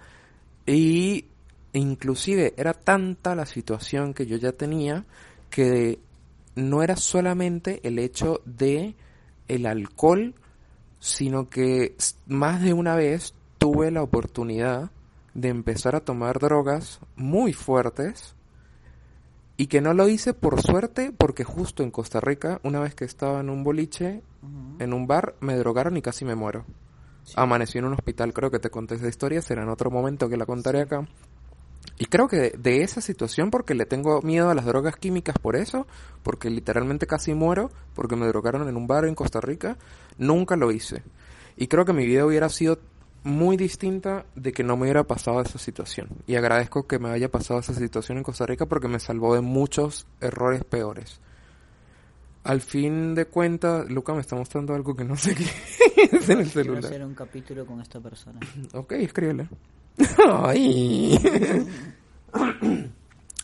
[0.67, 1.27] Y
[1.73, 5.05] inclusive era tanta la situación que yo ya tenía
[5.51, 5.99] que
[6.55, 8.95] no era solamente el hecho de
[9.49, 10.35] el alcohol,
[11.01, 14.91] sino que más de una vez tuve la oportunidad
[15.35, 18.36] de empezar a tomar drogas muy fuertes
[19.57, 23.05] y que no lo hice por suerte porque justo en Costa Rica, una vez que
[23.05, 24.23] estaba en un boliche,
[24.79, 26.65] en un bar, me drogaron y casi me muero.
[27.35, 30.37] Amanecí en un hospital, creo que te conté esa historia, será en otro momento que
[30.37, 31.07] la contaré acá.
[31.99, 35.57] Y creo que de, esa situación, porque le tengo miedo a las drogas químicas por
[35.57, 35.87] eso,
[36.23, 39.79] porque literalmente casi muero, porque me drogaron en un bar en Costa Rica,
[40.19, 41.03] nunca lo hice.
[41.57, 42.79] Y creo que mi vida hubiera sido
[43.27, 46.09] muy distinta de que no me hubiera pasado esa situación.
[46.29, 49.41] Y agradezco que me haya pasado esa situación en Costa Rica porque me salvó de
[49.41, 51.21] muchos errores peores.
[52.45, 55.45] Al fin de cuentas, Luca me está mostrando algo que no sé qué
[56.17, 56.81] es en el celular.
[56.83, 58.39] Quiero hacer un capítulo con esta persona.
[58.73, 59.49] ok, escríbele.
[60.31, 61.19] Ay.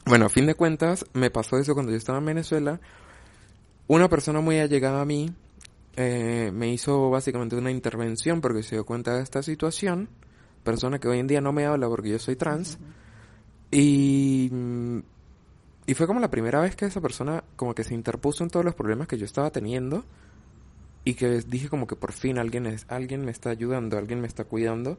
[0.07, 2.81] bueno, a fin de cuentas, me pasó eso cuando yo estaba en Venezuela.
[3.88, 5.35] Una persona muy allegada a mí
[5.97, 10.09] eh, me hizo básicamente una intervención porque se dio cuenta de esta situación.
[10.65, 12.79] Persona que hoy en día no me habla porque yo soy trans.
[13.71, 14.99] Y, mm,
[15.87, 18.65] y fue como la primera vez que esa persona como que se interpuso en todos
[18.65, 20.05] los problemas que yo estaba teniendo.
[21.05, 24.29] Y que dije como que por fin alguien, es, alguien me está ayudando, alguien me
[24.29, 24.99] está cuidando.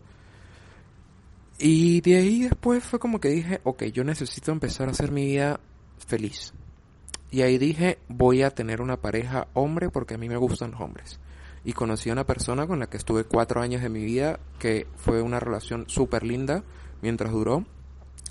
[1.58, 5.26] Y de ahí después fue como que dije, ok, yo necesito empezar a hacer mi
[5.26, 5.60] vida
[6.06, 6.54] feliz.
[7.34, 10.82] Y ahí dije, voy a tener una pareja hombre porque a mí me gustan los
[10.82, 11.20] hombres.
[11.66, 14.86] Y conocí a una persona con la que estuve cuatro años de mi vida, que
[14.98, 16.64] fue una relación súper linda
[17.02, 17.66] mientras duró,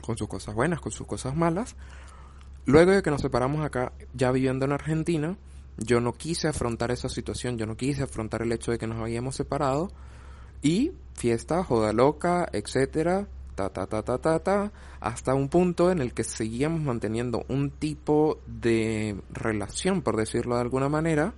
[0.02, 1.74] con sus cosas buenas, con sus cosas malas.
[2.64, 5.36] Luego de que nos separamos acá, ya viviendo en Argentina,
[5.78, 9.00] yo no quise afrontar esa situación, yo no quise afrontar el hecho de que nos
[9.00, 9.90] habíamos separado.
[10.62, 16.00] Y fiesta, joda loca, etcétera, ta, ta, ta, ta, ta, ta, hasta un punto en
[16.00, 21.34] el que seguíamos manteniendo un tipo de relación, por decirlo de alguna manera,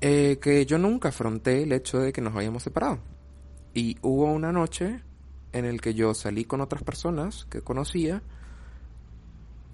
[0.00, 2.98] eh, que yo nunca afronté el hecho de que nos habíamos separado.
[3.74, 5.02] Y hubo una noche
[5.52, 8.22] en el que yo salí con otras personas que conocía,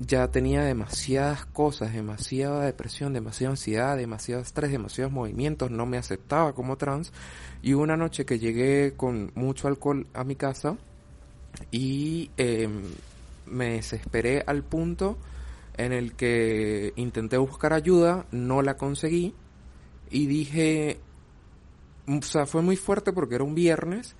[0.07, 6.55] ya tenía demasiadas cosas, demasiada depresión, demasiada ansiedad, demasiado estrés, demasiados movimientos, no me aceptaba
[6.55, 7.13] como trans.
[7.63, 10.77] Y una noche que llegué con mucho alcohol a mi casa
[11.71, 12.83] y em,
[13.47, 15.19] me desesperé al punto
[15.77, 19.35] en el que intenté buscar ayuda, no la conseguí
[20.11, 21.01] y dije,
[22.07, 24.15] o sea, fue muy fuerte porque era un viernes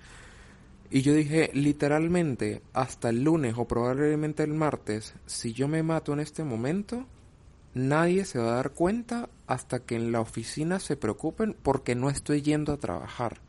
[0.93, 6.13] Y yo dije, literalmente, hasta el lunes o probablemente el martes, si yo me mato
[6.13, 7.07] en este momento,
[7.73, 12.11] nadie se va a dar cuenta hasta que en la oficina se preocupen porque no
[12.11, 13.41] estoy yendo a trabajar.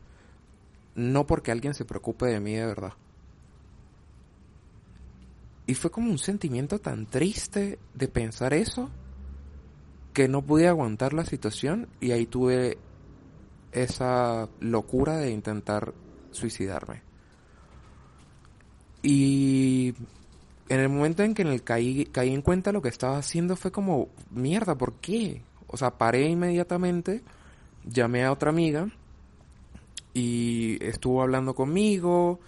[0.95, 2.93] No porque alguien se preocupe de mí de verdad.
[5.67, 8.89] Y fue como un sentimiento tan triste de pensar eso
[10.13, 12.79] que no pude aguantar la situación y ahí tuve
[13.71, 15.93] esa locura de intentar
[16.31, 17.04] suicidarme.
[19.07, 19.93] Y
[20.67, 23.71] en el momento en que en caí, caí en cuenta lo que estaba haciendo fue
[23.71, 25.43] como, mierda, ¿por qué?
[25.67, 27.21] O sea, paré inmediatamente,
[27.83, 28.87] llamé a otra amiga
[30.11, 32.39] y estuvo hablando conmigo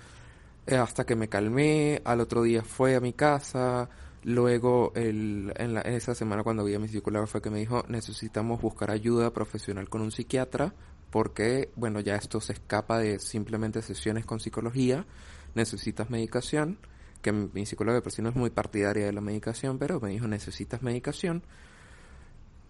[0.65, 2.01] eh, hasta que me calmé.
[2.05, 3.87] Al otro día fue a mi casa.
[4.23, 7.59] Luego, el, en, la, en esa semana cuando vi a mi psicóloga fue que me
[7.59, 10.73] dijo, necesitamos buscar ayuda profesional con un psiquiatra
[11.11, 15.05] porque, bueno, ya esto se escapa de simplemente sesiones con psicología
[15.55, 16.77] necesitas medicación,
[17.21, 20.27] que mi psicóloga por sí no es muy partidaria de la medicación, pero me dijo
[20.27, 21.43] necesitas medicación.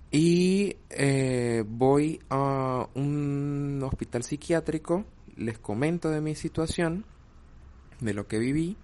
[0.09, 7.05] Y eh, voy a un hospital psiquiátrico, les comento de mi situación,
[7.99, 8.77] de lo que viví.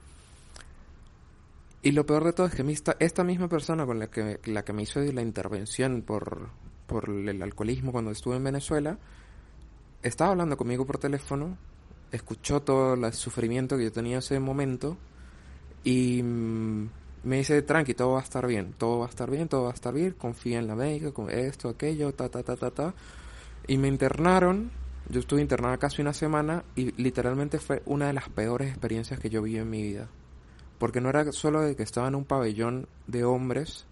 [1.82, 4.64] Y lo peor de todo es que esta, esta misma persona con la que, la
[4.64, 6.50] que me hizo la intervención por,
[6.88, 8.98] por el alcoholismo cuando estuve en Venezuela,
[10.02, 11.58] estaba hablando conmigo por teléfono
[12.14, 14.98] escuchó todo el sufrimiento que yo tenía en ese momento
[15.84, 16.90] y mm,
[17.24, 19.72] me dice, tranqui, todo va a estar bien, todo va a estar bien, todo va
[19.72, 22.94] a estar bien, confía en la médica, con esto, aquello, ta, ta, ta, ta, ta.
[23.68, 24.72] Y me internaron,
[25.10, 29.30] yo estuve internada casi una semana y literalmente fue una de las peores experiencias que
[29.30, 30.08] yo vi en mi vida.
[30.78, 33.88] Porque no era solo de que estaba en un pabellón de hombres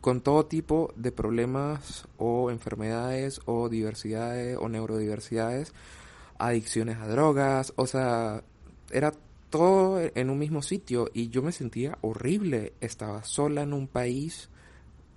[0.00, 5.72] con todo tipo de problemas o enfermedades o diversidades o neurodiversidades,
[6.38, 8.42] adicciones a drogas, o sea,
[8.90, 9.12] era
[9.50, 14.50] todo en un mismo sitio y yo me sentía horrible, estaba sola en un país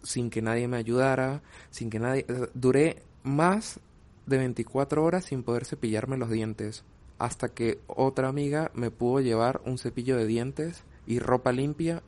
[0.04, 2.26] sin que nadie me ayudara, sin que nadie...
[2.54, 3.80] Duré más
[4.26, 6.84] de 24 horas sin poder cepillarme los dientes,
[7.18, 12.02] hasta que otra amiga me pudo llevar un cepillo de dientes y ropa limpia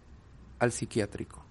[0.59, 1.43] al psiquiátrico.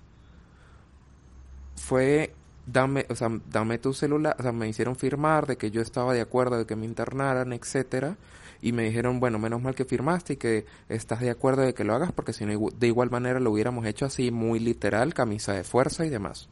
[1.77, 2.33] Fue
[2.73, 6.13] dame, o sea, dame tu celular, o sea, me hicieron firmar de que yo estaba
[6.13, 8.17] de acuerdo de que me internaran, etcétera,
[8.63, 11.85] y me dijeron, bueno, menos mal que firmaste y que estás de acuerdo de que
[11.85, 15.53] lo hagas, porque si no, de igual manera lo hubiéramos hecho así, muy literal, camisa
[15.55, 16.49] de fuerza y demás.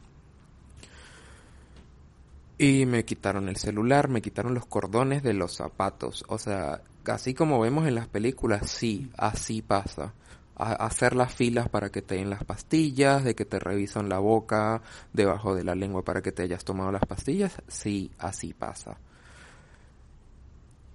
[2.57, 7.33] Y me quitaron el celular, me quitaron los cordones de los zapatos, o sea, así
[7.33, 10.13] como vemos en las películas, sí, así pasa
[10.59, 14.81] hacer las filas para que te den las pastillas, de que te revisan la boca,
[15.13, 18.97] debajo de la lengua para que te hayas tomado las pastillas, sí, así pasa.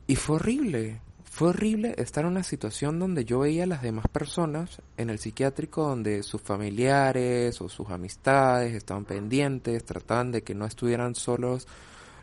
[0.07, 4.07] Y fue horrible, fue horrible estar en una situación donde yo veía a las demás
[4.09, 10.55] personas en el psiquiátrico donde sus familiares o sus amistades estaban pendientes, trataban de que
[10.55, 11.67] no estuvieran solos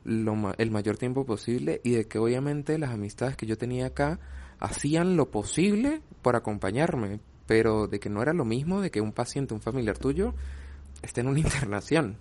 [0.04, 4.20] lo, el mayor tiempo posible y de que obviamente las amistades que yo tenía acá
[4.60, 9.12] hacían lo posible por acompañarme, pero de que no era lo mismo de que un
[9.12, 10.34] paciente, un familiar tuyo,
[11.02, 12.18] esté en una internación.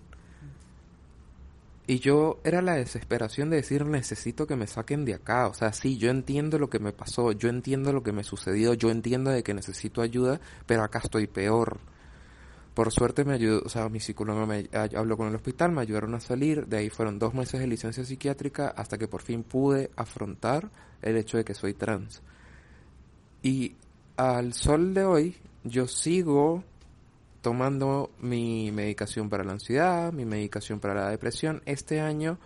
[1.87, 5.49] Y yo era la desesperación de decir necesito que me saquen de acá.
[5.49, 8.75] O sea, sí, yo entiendo lo que me pasó, yo entiendo lo que me sucedió,
[8.75, 11.81] yo entiendo de que necesito ayuda, pero acá estoy peor.
[12.75, 16.15] Por suerte me ayudó, o sea, mi psicólogo me habló con el hospital, me ayudaron
[16.15, 19.91] a salir, de ahí fueron dos meses de licencia psiquiátrica hasta que por fin pude
[19.97, 20.71] afrontar
[21.03, 22.23] el hecho de que soy trans.
[23.43, 23.75] Y
[24.21, 26.63] al sol de hoy yo sigo
[27.41, 31.63] tomando mi medicación para la ansiedad, mi medicación para la depresión.
[31.65, 32.39] Este año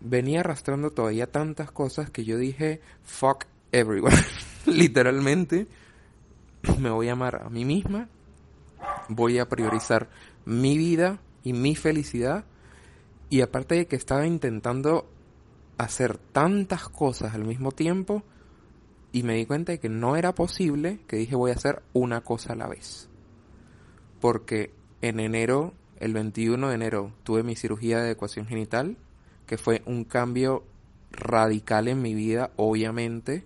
[0.00, 4.14] venía arrastrando todavía tantas cosas que yo dije, fuck everyone.
[4.66, 5.66] Literalmente,
[6.78, 8.10] me voy a amar a mí misma,
[9.08, 10.10] voy a priorizar
[10.44, 12.44] mi vida y mi felicidad.
[13.30, 15.08] Y aparte de que estaba intentando
[15.78, 18.24] hacer tantas cosas al mismo tiempo,
[19.12, 22.22] y me di cuenta de que no era posible, que dije voy a hacer una
[22.22, 23.08] cosa a la vez.
[24.20, 24.72] Porque
[25.02, 28.96] en enero, el 21 de enero, tuve mi cirugía de ecuación genital,
[29.46, 30.64] que fue un cambio
[31.10, 33.44] radical en mi vida, obviamente.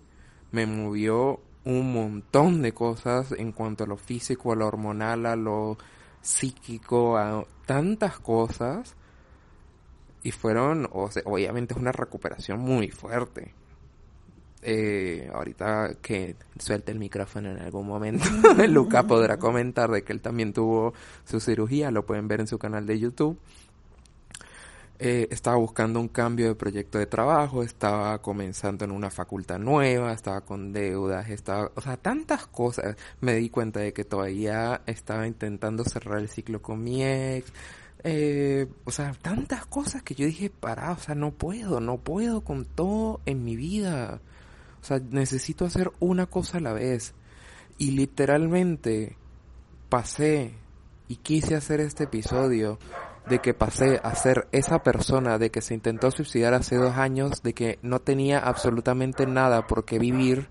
[0.53, 5.35] Me movió un montón de cosas en cuanto a lo físico, a lo hormonal, a
[5.35, 5.77] lo
[6.21, 8.95] psíquico, a tantas cosas.
[10.23, 13.55] Y fueron, obviamente es una recuperación muy fuerte
[14.69, 18.25] eh, ahorita que suelte el micrófono en algún momento,
[18.69, 20.93] Luca podrá comentar de que él también tuvo
[21.25, 23.39] su cirugía, lo pueden ver en su canal de YouTube.
[24.99, 30.13] eh, estaba buscando un cambio de proyecto de trabajo, estaba comenzando en una facultad nueva,
[30.13, 32.97] estaba con deudas, estaba, o sea, tantas cosas.
[33.21, 37.53] Me di cuenta de que todavía estaba intentando cerrar el ciclo con mi ex.
[38.05, 42.43] Eh, o sea, tantas cosas que yo dije, para, o sea, no puedo, no puedo
[42.43, 44.21] con todo en mi vida.
[44.87, 47.13] Sea, necesito hacer una cosa a la vez.
[47.77, 49.17] Y literalmente
[49.89, 50.55] pasé
[51.09, 52.79] y quise hacer este episodio
[53.29, 57.43] de que pasé a ser esa persona de que se intentó suicidar hace dos años,
[57.43, 60.51] de que no tenía absolutamente nada por qué vivir,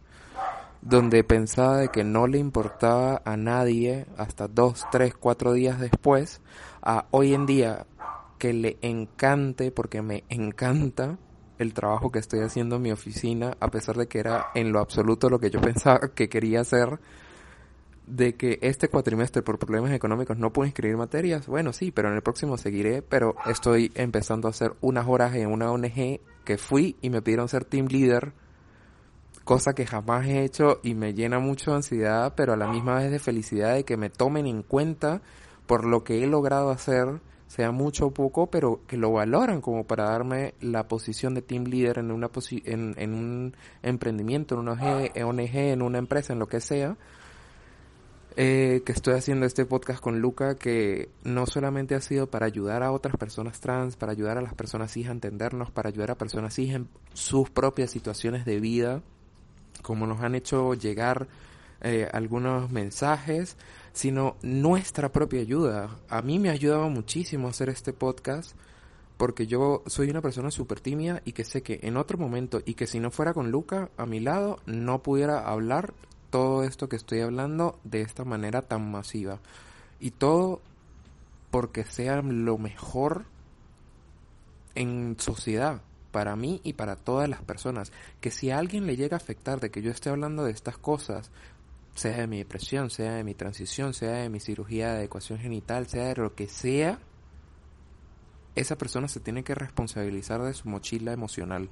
[0.81, 6.41] donde pensaba de que no le importaba a nadie hasta dos, tres, cuatro días después,
[6.81, 7.87] a hoy en día
[8.37, 11.17] que le encante, porque me encanta
[11.59, 14.79] el trabajo que estoy haciendo en mi oficina, a pesar de que era en lo
[14.79, 16.99] absoluto lo que yo pensaba que quería hacer,
[18.07, 22.15] de que este cuatrimestre por problemas económicos no puedo inscribir materias, bueno, sí, pero en
[22.15, 26.97] el próximo seguiré, pero estoy empezando a hacer unas horas en una ONG que fui
[27.01, 28.33] y me pidieron ser team leader,
[29.43, 32.95] cosa que jamás he hecho y me llena mucho de ansiedad, pero a la misma
[32.95, 35.21] vez de felicidad de que me tomen en cuenta
[35.65, 37.21] por lo que he logrado hacer,
[37.55, 41.65] sea mucho o poco, pero que lo valoran como para darme la posición de team
[41.65, 42.29] leader en una
[42.65, 46.97] en, en un emprendimiento, en una ONG, en una empresa, en lo que sea
[48.37, 52.83] eh, que estoy haciendo este podcast con Luca, que no solamente ha sido para ayudar
[52.83, 56.15] a otras personas trans, para ayudar a las personas cis a entendernos, para ayudar a
[56.15, 59.01] personas cis en sus propias situaciones de vida,
[59.83, 61.27] como nos han hecho llegar
[61.79, 63.55] eh, algunos mensajes,
[63.95, 65.89] sino nuestra propia ayuda.
[66.09, 68.53] A mí me ha ayudado muchísimo hacer este podcast
[69.15, 72.73] porque yo soy una persona súper tímida y que sé que en otro momento y
[72.73, 75.93] que si no fuera con Luca a mi lado no pudiera hablar
[76.29, 79.39] todo esto que estoy hablando de esta manera tan masiva.
[80.01, 80.59] Y todo
[81.49, 83.23] porque sea lo mejor
[84.75, 85.79] en sociedad,
[86.11, 87.93] para mí y para todas las personas.
[88.19, 90.77] Que si a alguien le llega a afectar de que yo esté hablando de estas
[90.77, 91.31] cosas,
[91.95, 95.87] sea de mi depresión, sea de mi transición, sea de mi cirugía de adecuación genital,
[95.87, 96.99] sea de lo que sea,
[98.55, 101.69] esa persona se tiene que responsabilizar de su mochila emocional.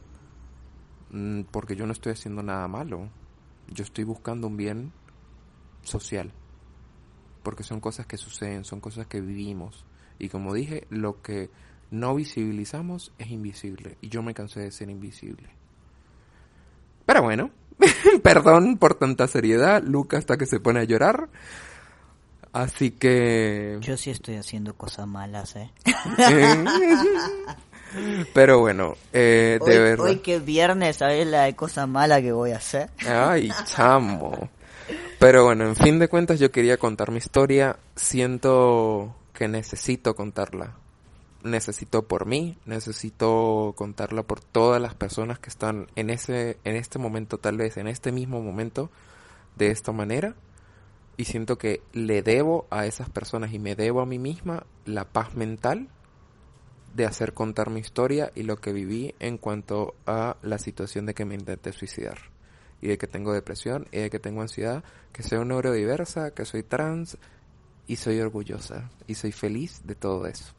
[1.11, 3.09] Mm, porque yo no estoy haciendo nada malo.
[3.67, 4.91] Yo estoy buscando un bien
[5.81, 6.31] social.
[7.41, 9.85] Porque son cosas que suceden, son cosas que vivimos.
[10.19, 11.49] Y como dije, lo que
[11.91, 13.97] no visibilizamos es invisible.
[14.01, 15.49] Y yo me cansé de ser invisible.
[17.05, 17.51] Pero bueno,
[18.23, 19.81] perdón por tanta seriedad.
[19.83, 21.29] Luca hasta que se pone a llorar.
[22.51, 23.77] Así que...
[23.81, 25.71] Yo sí estoy haciendo cosas malas, ¿eh?
[28.33, 30.05] Pero bueno, eh, de hoy, verdad.
[30.05, 32.89] Hoy que es viernes, ¿sabes la de cosa mala que voy a hacer?
[33.07, 34.49] Ay, chamo.
[35.19, 37.77] Pero bueno, en fin de cuentas yo quería contar mi historia.
[37.95, 40.75] Siento que necesito contarla.
[41.43, 46.99] Necesito por mí, necesito contarla por todas las personas que están en ese en este
[46.99, 48.89] momento tal vez en este mismo momento
[49.57, 50.35] de esta manera
[51.17, 55.05] y siento que le debo a esas personas y me debo a mí misma la
[55.05, 55.89] paz mental
[56.95, 61.13] de hacer contar mi historia y lo que viví en cuanto a la situación de
[61.13, 62.17] que me intenté suicidar
[62.81, 66.63] y de que tengo depresión y de que tengo ansiedad, que soy neurodiversa, que soy
[66.63, 67.17] trans
[67.87, 70.53] y soy orgullosa y soy feliz de todo eso.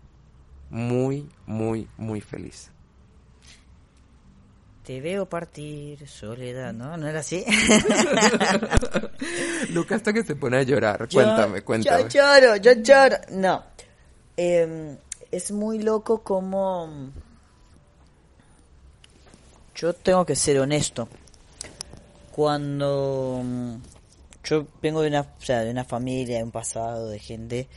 [0.71, 2.71] Muy, muy, muy feliz.
[4.85, 6.97] Te veo partir, soledad, ¿no?
[6.97, 7.45] ¿No era así?
[9.71, 11.09] Lucas hasta que se pone a llorar.
[11.11, 12.03] Cuéntame, cuéntame.
[12.03, 13.17] Yo lloro, yo lloro.
[13.31, 13.65] No.
[14.37, 14.99] Eh,
[15.31, 17.13] es muy loco como...
[19.75, 21.09] Yo tengo que ser honesto.
[22.31, 23.43] Cuando
[24.45, 27.69] yo vengo de una, o sea, de una familia, de un pasado, de gente,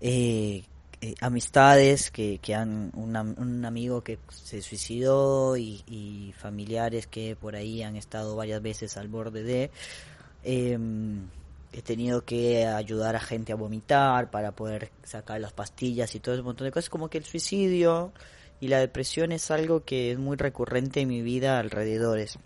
[0.00, 0.64] eh,
[1.00, 7.56] eh, amistades que, que han, un amigo que se suicidó y, y, familiares que por
[7.56, 9.70] ahí han estado varias veces al borde de...
[10.44, 10.78] Eh,
[11.72, 16.34] he tenido que ayudar a gente a vomitar para poder sacar las pastillas y todo
[16.34, 18.12] ese montón de cosas, como que el suicidio
[18.60, 22.38] y la depresión es algo que es muy recurrente en mi vida alrededores.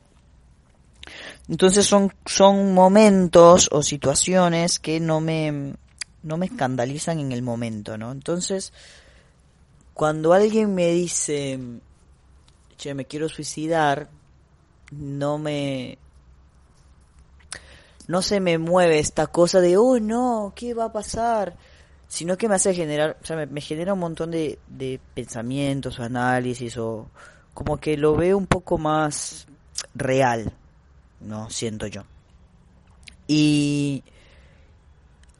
[1.48, 5.74] Entonces son, son momentos o situaciones que no me,
[6.22, 8.12] no me escandalizan en el momento, ¿no?
[8.12, 8.72] Entonces,
[9.94, 11.58] cuando alguien me dice,
[12.76, 14.08] che, me quiero suicidar,
[14.90, 15.98] no me,
[18.08, 21.56] no se me mueve esta cosa de, oh no, ¿qué va a pasar?
[22.08, 26.02] Sino que me hace generar, o sea, me, genera un montón de, de pensamientos o
[26.02, 27.08] análisis o
[27.54, 29.46] como que lo veo un poco más
[29.94, 30.52] real,
[31.20, 31.50] ¿no?
[31.50, 32.02] Siento yo.
[33.26, 34.02] Y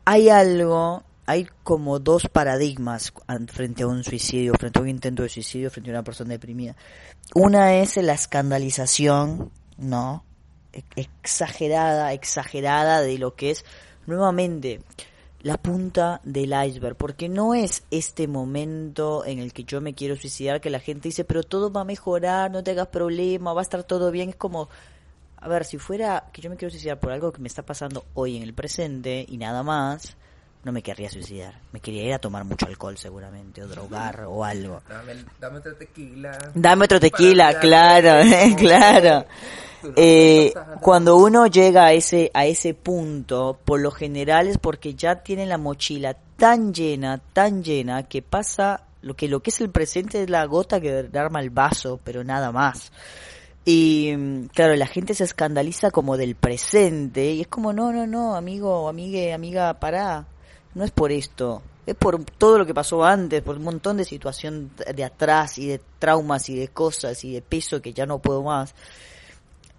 [0.04, 3.12] hay algo, hay como dos paradigmas
[3.48, 6.76] frente a un suicidio, frente a un intento de suicidio, frente a una persona deprimida.
[7.34, 10.24] Una es la escandalización, ¿no?
[10.72, 13.64] E-, exagerada, exagerada de lo que es
[14.06, 14.80] nuevamente
[15.42, 20.16] la punta del iceberg, porque no es este momento en el que yo me quiero
[20.16, 23.60] suicidar que la gente dice, pero todo va a mejorar, no te hagas problema, va
[23.60, 24.68] a estar todo bien, es como,
[25.40, 28.04] a ver, si fuera que yo me quiero suicidar por algo que me está pasando
[28.14, 30.16] hoy en el presente y nada más,
[30.64, 31.58] no me querría suicidar.
[31.72, 34.82] Me quería ir a tomar mucho alcohol seguramente, o drogar o algo.
[35.40, 36.38] Dame, otro tequila.
[36.54, 38.22] Dame otro tequila, claro,
[38.56, 39.26] claro.
[39.96, 45.22] Eh, cuando uno llega a ese, a ese punto, por lo general es porque ya
[45.22, 49.70] tiene la mochila tan llena, tan llena, que pasa lo que, lo que es el
[49.70, 52.92] presente es la gota que arma el vaso, pero nada más.
[53.64, 58.34] Y claro, la gente se escandaliza como del presente y es como, no, no, no,
[58.34, 60.26] amigo, amigue, amiga, pará
[60.74, 64.04] no es por esto, es por todo lo que pasó antes, por un montón de
[64.04, 68.18] situación de atrás y de traumas y de cosas y de peso que ya no
[68.18, 68.74] puedo más.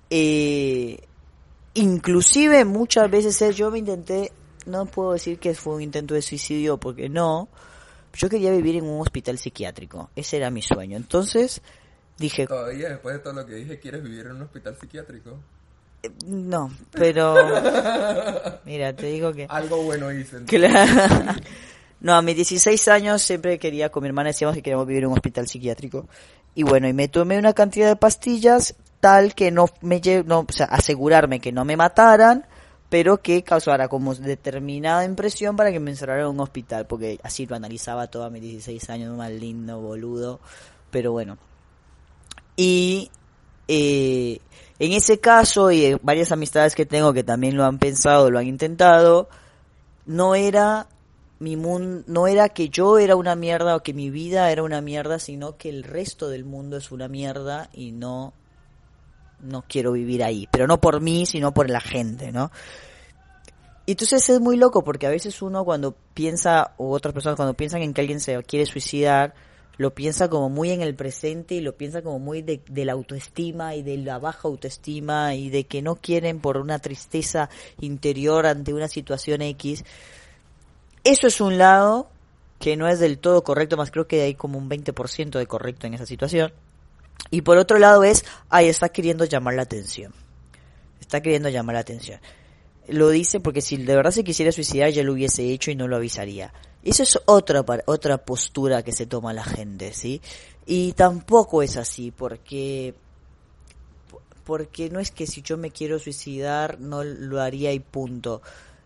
[0.10, 1.00] Eh,
[1.74, 4.32] inclusive muchas veces yo me intenté,
[4.66, 7.48] no puedo decir que fue un intento de suicidio porque no,
[8.14, 10.98] yo quería vivir en un hospital psiquiátrico, ese era mi sueño.
[10.98, 11.62] Entonces
[12.22, 12.48] dije...
[12.48, 15.38] Todavía después de todo lo que dije, ¿quieres vivir en un hospital psiquiátrico?
[16.26, 17.36] No, pero
[18.66, 20.38] mira, te digo que algo bueno hice.
[22.02, 25.10] No, a mis 16 años siempre quería con mi hermana decíamos que queríamos vivir en
[25.10, 26.08] un hospital psiquiátrico.
[26.56, 30.52] Y bueno, y me tomé una cantidad de pastillas tal que no me no, o
[30.52, 32.48] sea, asegurarme que no me mataran,
[32.90, 37.46] pero que causara como determinada impresión para que me encerraran en un hospital, porque así
[37.46, 40.40] lo analizaba todo a mis 16 años, más lindo, boludo,
[40.90, 41.38] pero bueno.
[42.64, 43.10] Y
[43.68, 44.40] eh,
[44.78, 48.46] en ese caso y varias amistades que tengo que también lo han pensado, lo han
[48.46, 49.30] intentado,
[50.06, 50.88] no era
[51.40, 54.80] mi mundo, no era que yo era una mierda o que mi vida era una
[54.80, 58.34] mierda, sino que el resto del mundo es una mierda y no
[59.40, 62.52] no quiero vivir ahí, pero no por mí, sino por la gente, ¿no?
[63.88, 67.56] Y entonces es muy loco porque a veces uno cuando piensa, o otras personas cuando
[67.56, 69.34] piensan en que alguien se quiere suicidar,
[69.82, 73.74] lo piensa como muy en el presente y lo piensa como muy de, la autoestima
[73.76, 78.76] y de la baja autoestima y de que no quieren por una tristeza interior ante
[78.76, 79.84] una situación X.
[81.04, 82.10] Eso es un lado
[82.60, 85.88] que no es del todo correcto, más creo que hay como un 20% de correcto
[85.88, 86.54] en esa situación.
[87.32, 90.14] Y por otro lado es, ahí está queriendo llamar la atención.
[91.00, 92.20] Está queriendo llamar la atención.
[92.92, 95.88] Lo dice porque si de verdad se quisiera suicidar ya lo hubiese hecho y no
[95.88, 96.54] lo avisaría.
[96.84, 100.22] Eso es otra, otra postura que se toma la gente, ¿sí?
[100.66, 102.96] Y tampoco es así, porque
[104.44, 108.42] porque no es que si yo me quiero suicidar no lo haría y punto.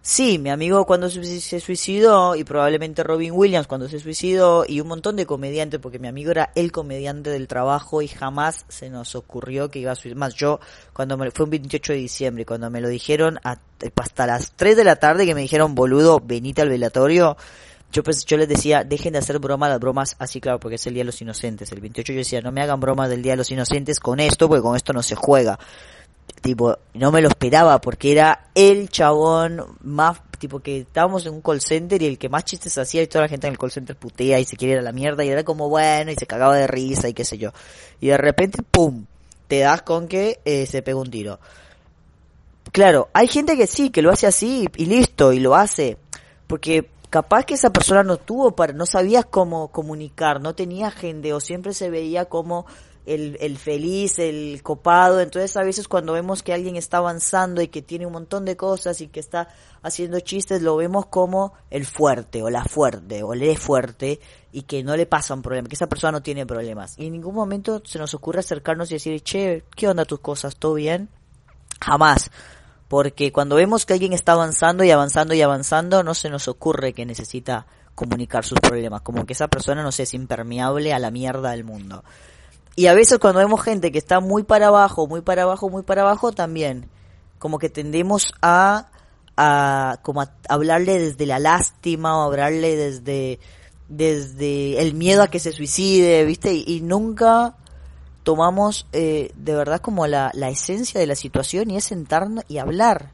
[0.08, 4.88] Sí, mi amigo cuando se suicidó y probablemente Robin Williams cuando se suicidó y un
[4.88, 9.16] montón de comediantes porque mi amigo era el comediante del trabajo y jamás se nos
[9.16, 10.20] ocurrió que iba a suicidar.
[10.20, 10.60] Más yo
[10.94, 14.84] cuando me, fue un 28 de diciembre cuando me lo dijeron hasta las 3 de
[14.84, 17.36] la tarde que me dijeron boludo venite al velatorio
[17.92, 20.86] yo pues yo les decía, dejen de hacer bromas, las bromas así, claro, porque es
[20.86, 21.72] el Día de los Inocentes.
[21.72, 24.50] El 28 yo decía, no me hagan bromas del Día de los Inocentes con esto,
[24.50, 25.58] porque con esto no se juega.
[26.42, 31.42] Tipo, no me lo esperaba, porque era el chabón más, tipo, que estábamos en un
[31.42, 33.72] call center y el que más chistes hacía y toda la gente en el call
[33.72, 36.28] center putea y se quiere ir a la mierda y era como bueno y se
[36.28, 37.52] cagaba de risa y qué sé yo.
[38.00, 39.06] Y de repente, ¡pum!
[39.48, 41.40] Te das con que eh, se pega un tiro.
[42.72, 45.98] Claro, hay gente que sí, que lo hace así y listo, y lo hace.
[46.48, 51.34] Porque capaz que esa persona no tuvo para, no sabías cómo comunicar, no tenía gente
[51.34, 52.66] o siempre se veía como
[53.06, 55.20] el, el feliz, el copado.
[55.20, 58.58] Entonces a veces cuando vemos que alguien está avanzando y que tiene un montón de
[58.58, 59.50] cosas y que está
[59.82, 64.20] haciendo chistes, lo vemos como el fuerte o la fuerte o el es fuerte
[64.52, 66.96] y que no le pasa un problema, que esa persona no tiene problemas.
[66.98, 70.56] Y en ningún momento se nos ocurre acercarnos y decir, che, ¿qué onda tus cosas?
[70.56, 71.10] ¿Todo bien?
[71.82, 72.32] Jamás
[72.88, 76.94] porque cuando vemos que alguien está avanzando y avanzando y avanzando, no se nos ocurre
[76.94, 81.52] que necesita comunicar sus problemas, como que esa persona, no es impermeable a la mierda
[81.52, 82.04] del mundo.
[82.76, 85.84] Y a veces cuando vemos gente que está muy para abajo, muy para abajo, muy
[85.84, 86.90] para abajo, también,
[87.40, 88.88] como que tendemos a,
[89.38, 93.40] a como a hablarle desde la lástima o hablarle desde,
[93.88, 96.54] desde el miedo a que se suicide, ¿viste?
[96.54, 97.56] y nunca
[98.26, 102.58] tomamos eh, de verdad como la, la esencia de la situación y es sentarnos y
[102.58, 103.12] hablar.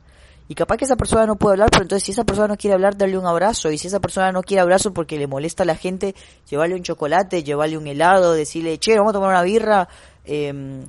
[0.52, 2.74] Y capaz que esa persona no puede hablar, pero entonces si esa persona no quiere
[2.74, 3.72] hablar, darle un abrazo.
[3.72, 6.14] Y si esa persona no quiere abrazo porque le molesta a la gente,
[6.50, 9.88] llevarle un chocolate, llevarle un helado, decirle, che, vamos a tomar una birra.
[10.26, 10.84] Eh,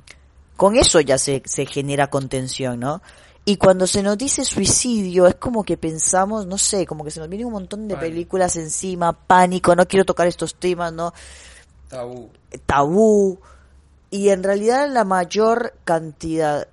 [0.57, 3.01] con eso ya se, se genera contención, ¿no?
[3.45, 7.21] Y cuando se nos dice suicidio, es como que pensamos, no sé, como que se
[7.21, 8.11] nos viene un montón de Pánico.
[8.11, 11.13] películas encima, pánico, no quiero tocar estos temas, ¿no?
[11.87, 12.29] Tabú.
[12.65, 13.39] tabú.
[14.09, 16.67] Y en realidad la mayor cantidad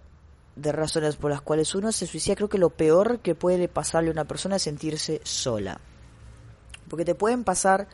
[0.60, 4.10] de razones por las cuales uno se suicida, creo que lo peor que puede pasarle
[4.10, 5.80] a una persona es sentirse sola.
[6.88, 7.88] Porque te pueden pasar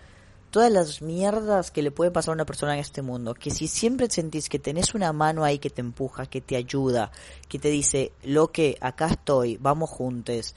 [0.51, 3.35] todas las mierdas que le pueden pasar a una persona en este mundo.
[3.35, 7.11] Que si siempre sentís que tenés una mano ahí que te empuja, que te ayuda,
[7.49, 10.55] que te dice, lo que acá estoy, vamos juntos,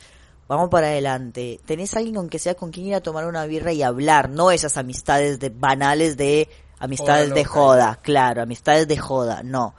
[0.48, 1.60] vamos para adelante.
[1.66, 4.52] Tenés alguien con que sea con quien ir a tomar una birra y hablar, no
[4.52, 6.48] esas amistades de banales de
[6.80, 9.76] amistades de joda, claro, amistades de joda, no.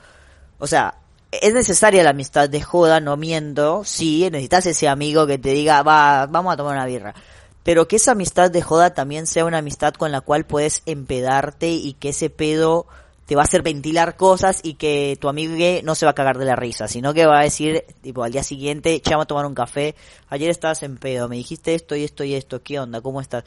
[0.58, 0.99] O sea,
[1.32, 5.82] es necesaria la amistad de joda, no miento, sí, necesitas ese amigo que te diga,
[5.82, 7.14] va, vamos a tomar una birra.
[7.62, 11.70] Pero que esa amistad de joda también sea una amistad con la cual puedes empedarte
[11.70, 12.86] y que ese pedo
[13.26, 15.54] te va a hacer ventilar cosas y que tu amigo
[15.84, 18.32] no se va a cagar de la risa, sino que va a decir, tipo, al
[18.32, 19.94] día siguiente, che, vamos a tomar un café,
[20.30, 23.00] ayer estabas en pedo, me dijiste esto y esto y esto, ¿qué onda?
[23.00, 23.44] ¿Cómo estás?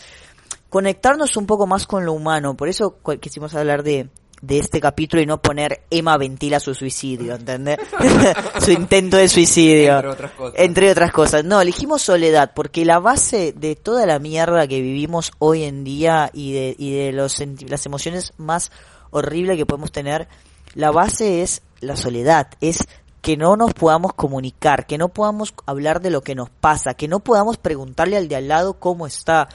[0.70, 4.08] Conectarnos un poco más con lo humano, por eso quisimos hablar de,
[4.44, 7.78] de este capítulo y no poner Emma ventila su suicidio, ¿entendés?
[8.60, 9.96] su intento de suicidio.
[9.96, 10.60] Entre otras cosas.
[10.60, 11.46] Entre otras cosas.
[11.46, 16.30] No, elegimos soledad porque la base de toda la mierda que vivimos hoy en día
[16.34, 18.74] y de, y de los las emociones más
[19.12, 20.28] horribles que podemos tener,
[20.76, 22.86] la base es la soledad, es
[23.22, 27.08] que no nos podamos comunicar, que no podamos hablar de lo que nos pasa, que
[27.08, 29.48] no podamos preguntarle al de al lado cómo está.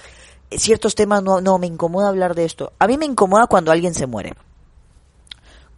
[0.51, 2.72] Ciertos temas no, no, me incomoda hablar de esto.
[2.78, 4.32] A mí me incomoda cuando alguien se muere.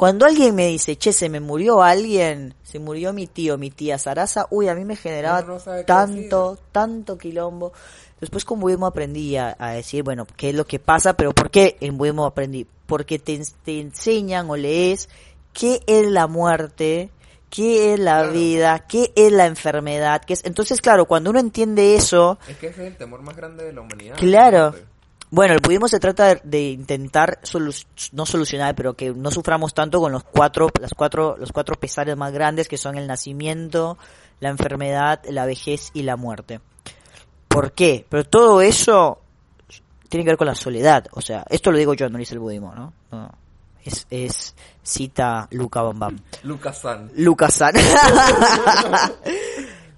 [0.00, 3.98] Cuando alguien me dice, che, se me murió alguien, se murió mi tío, mi tía
[3.98, 7.74] Sarasa, uy, a mí me generaba no tanto, tanto quilombo.
[8.18, 11.50] Después con budismo aprendí a, a decir, bueno, qué es lo que pasa, pero ¿por
[11.50, 12.66] qué en budismo aprendí?
[12.86, 15.10] Porque te, te enseñan o lees
[15.52, 17.10] qué es la muerte,
[17.50, 18.32] qué es la Claro.
[18.32, 20.44] vida, qué es la enfermedad, qué es...
[20.46, 23.74] Entonces, claro, cuando uno entiende eso, Es que ese es el temor más grande de
[23.74, 24.16] la humanidad.
[24.16, 24.74] Claro.
[25.30, 29.72] Bueno, el budismo se trata de, de intentar solu- no solucionar, pero que no suframos
[29.74, 33.96] tanto con los cuatro, las cuatro, los cuatro pesares más grandes que son el nacimiento,
[34.40, 36.60] la enfermedad, la vejez y la muerte.
[37.46, 38.06] ¿Por qué?
[38.08, 39.20] Pero todo eso
[40.08, 41.06] tiene que ver con la soledad.
[41.12, 42.92] O sea, esto lo digo yo, no lo dice el budismo, ¿no?
[43.12, 43.30] No.
[43.84, 46.18] Es, es cita Luca Bambam.
[46.42, 47.10] Lucas San.
[47.16, 47.72] Lucas San.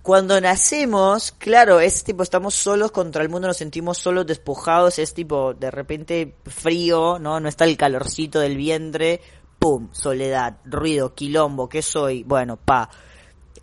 [0.03, 5.15] Cuando nacemos, claro, es tipo, estamos solos contra el mundo, nos sentimos solos, despojados, es
[5.15, 7.39] tipo, de repente frío, ¿no?
[7.39, 9.21] No está el calorcito del vientre,
[9.61, 12.25] pum, soledad, ruido, quilombo, ¿qué soy?
[12.25, 12.91] Bueno, pa.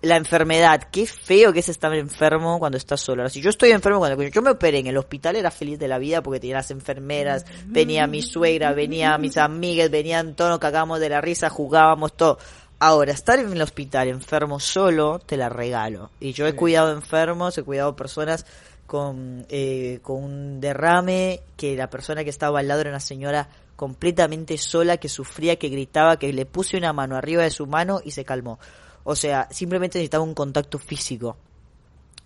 [0.01, 3.23] La enfermedad, qué feo que es estar enfermo cuando estás solo.
[3.23, 5.89] Ahora, si yo estoy enfermo, cuando yo me operé en el hospital era feliz de
[5.89, 10.59] la vida porque tenía las enfermeras, venía mi suegra, venía mis amigas, venían todos, nos
[10.59, 12.37] cagamos de la risa, jugábamos todo.
[12.81, 16.11] Ahora, estar en el hospital enfermo solo, te la regalo.
[16.21, 18.45] Y yo he cuidado enfermos, he cuidado personas
[18.87, 23.49] con, eh, con un derrame, que la persona que estaba al lado era una señora
[23.75, 28.01] completamente sola, que sufría, que gritaba, que le puse una mano arriba de su mano
[28.03, 28.59] y se calmó.
[29.03, 31.35] O sea, simplemente necesitaba un contacto físico.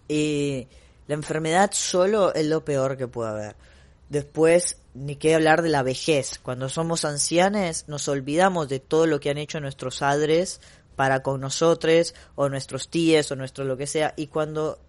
[0.07, 0.67] Eh,
[1.07, 3.55] la enfermedad solo es lo peor que puede haber.
[4.09, 6.39] Después, ni qué hablar de la vejez.
[6.39, 10.61] Cuando somos ancianes, nos olvidamos de todo lo que han hecho nuestros padres
[10.95, 14.13] para con nosotros, o nuestros tíos, o nuestro lo que sea.
[14.15, 14.79] Y cuando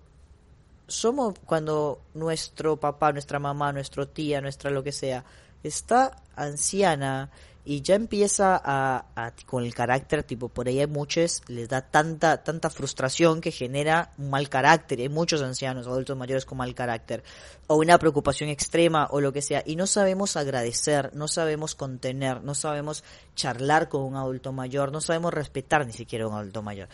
[0.87, 5.25] somos, cuando nuestro papá, nuestra mamá, nuestro tía, nuestra lo que sea,
[5.63, 7.31] está anciana
[7.67, 11.81] y ya empieza a, a- con el carácter tipo por ahí hay muchos les da
[11.81, 16.75] tanta tanta frustración que genera un mal carácter hay muchos ancianos adultos mayores con mal
[16.75, 17.23] carácter
[17.67, 22.43] o una preocupación extrema o lo que sea y no sabemos agradecer no sabemos contener
[22.43, 23.03] no sabemos
[23.35, 26.89] charlar con un adulto mayor no sabemos respetar ni siquiera un adulto mayor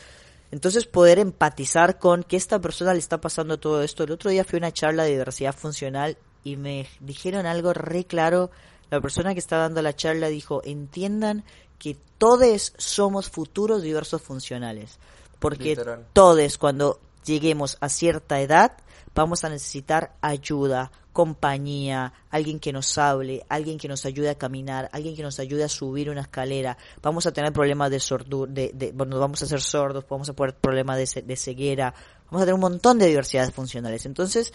[0.53, 4.03] entonces poder empatizar con que esta persona le está pasando todo esto.
[4.03, 8.05] El otro día fui a una charla de diversidad funcional y me dijeron algo re
[8.05, 8.51] claro.
[8.91, 11.45] La persona que estaba dando la charla dijo, entiendan
[11.79, 14.99] que todos somos futuros diversos funcionales.
[15.39, 16.07] Porque Literal.
[16.13, 18.73] todos cuando lleguemos a cierta edad
[19.15, 24.89] vamos a necesitar ayuda, compañía, alguien que nos hable, alguien que nos ayude a caminar,
[24.93, 26.77] alguien que nos ayude a subir una escalera.
[27.03, 30.33] Vamos a tener problemas de sordura, de, de- bueno, vamos a ser sordos, vamos a
[30.35, 31.93] poner problemas de, de ceguera,
[32.27, 34.07] vamos a tener un montón de diversidades funcionales.
[34.07, 34.53] Entonces,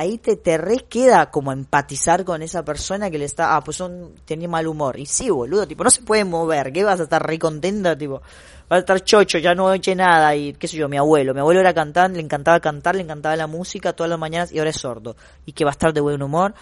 [0.00, 4.14] ahí te, te queda como empatizar con esa persona que le está, ah, pues son,
[4.24, 4.98] tenía mal humor.
[4.98, 7.96] Y sí, boludo, tipo, no se puede mover, ¿qué vas a estar re contenta?
[7.96, 8.22] Tipo,
[8.68, 11.40] vas a estar chocho, ya no eche nada, y qué sé yo, mi abuelo, mi
[11.40, 14.70] abuelo era cantante, le encantaba cantar, le encantaba la música todas las mañanas y ahora
[14.70, 15.16] es sordo.
[15.44, 16.54] Y que va a estar de buen humor,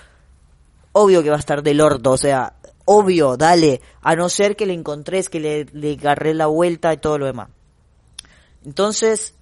[0.90, 2.54] obvio que va a estar del orto, o sea,
[2.86, 6.96] obvio, dale, a no ser que le encontrés, que le, le agarré la vuelta y
[6.96, 7.50] todo lo demás.
[8.64, 9.34] Entonces,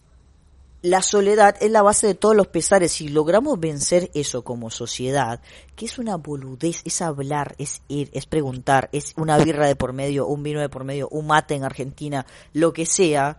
[0.86, 2.92] la soledad es la base de todos los pesares.
[2.92, 5.40] Si logramos vencer eso como sociedad,
[5.74, 9.92] que es una boludez, es hablar, es ir, es preguntar, es una birra de por
[9.92, 13.36] medio, un vino de por medio, un mate en Argentina, lo que sea,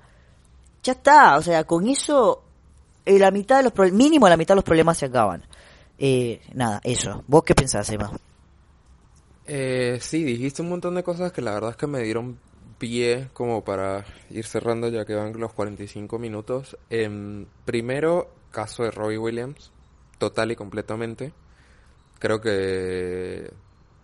[0.83, 1.37] ya está.
[1.37, 2.43] O sea, con eso,
[3.05, 5.45] eh, la mitad de los mínimo la mitad de los problemas se acaban.
[5.97, 7.23] Eh, nada, eso.
[7.27, 8.11] ¿Vos qué pensás, Emma?
[9.45, 12.39] Eh, sí, dijiste un montón de cosas que la verdad es que me dieron
[12.77, 16.77] pie como para ir cerrando ya que van los 45 minutos.
[16.89, 19.71] Em, primero, caso de Robbie Williams,
[20.17, 21.33] total y completamente.
[22.19, 23.51] Creo que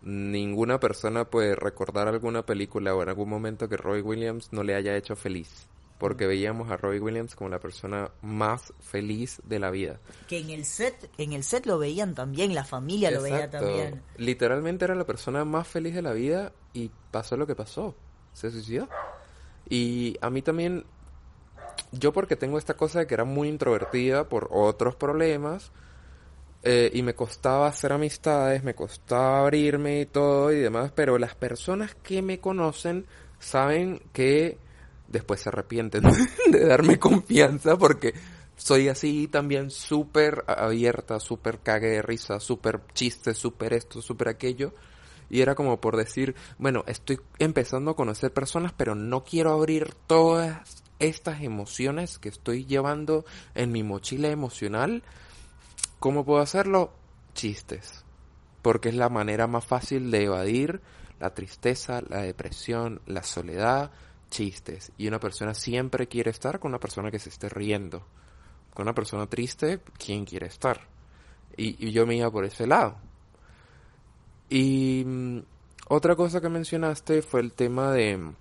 [0.04, 4.76] ninguna persona puede recordar alguna película o en algún momento que Robbie Williams no le
[4.76, 5.68] haya hecho feliz.
[6.00, 10.02] Porque veíamos a Robbie Williams como la persona más feliz de la vida.
[10.28, 14.02] Que en el set, en el set lo veían también, la familia lo veía también.
[14.18, 17.96] Literalmente era la persona más feliz de la vida y pasó lo que pasó.
[18.34, 18.88] Se suicidó.
[19.70, 20.86] Y a mí también,
[21.92, 25.72] yo porque tengo esta cosa de que era muy introvertida por otros problemas,
[26.66, 31.36] eh, y me costaba hacer amistades, me costaba abrirme y todo y demás, pero las
[31.36, 33.06] personas que me conocen
[33.38, 34.58] saben que
[35.10, 36.04] después se arrepienten
[36.52, 38.14] de darme confianza porque
[38.56, 44.74] soy así también súper abierta, súper cague de risa, súper chiste, súper esto, súper aquello.
[45.34, 49.96] Y era como por decir, bueno, estoy empezando a conocer personas, pero no quiero abrir
[50.06, 53.26] todas estas emociones que estoy llevando
[53.56, 55.02] en mi mochila emocional.
[56.00, 56.94] ¿Cómo puedo hacerlo?
[57.34, 58.06] Chistes.
[58.62, 60.82] Porque es la manera más fácil de evadir
[61.20, 63.90] la tristeza, la depresión, la soledad,
[64.30, 64.92] chistes.
[65.00, 68.06] Y una persona siempre quiere estar con una persona que se esté riendo.
[68.72, 70.82] Con una persona triste, ¿quién quiere estar?
[71.58, 73.00] Y, y yo me iba por ese lado.
[74.54, 75.40] Y mm,
[75.90, 78.34] otra cosa que mencionaste fue el tema de,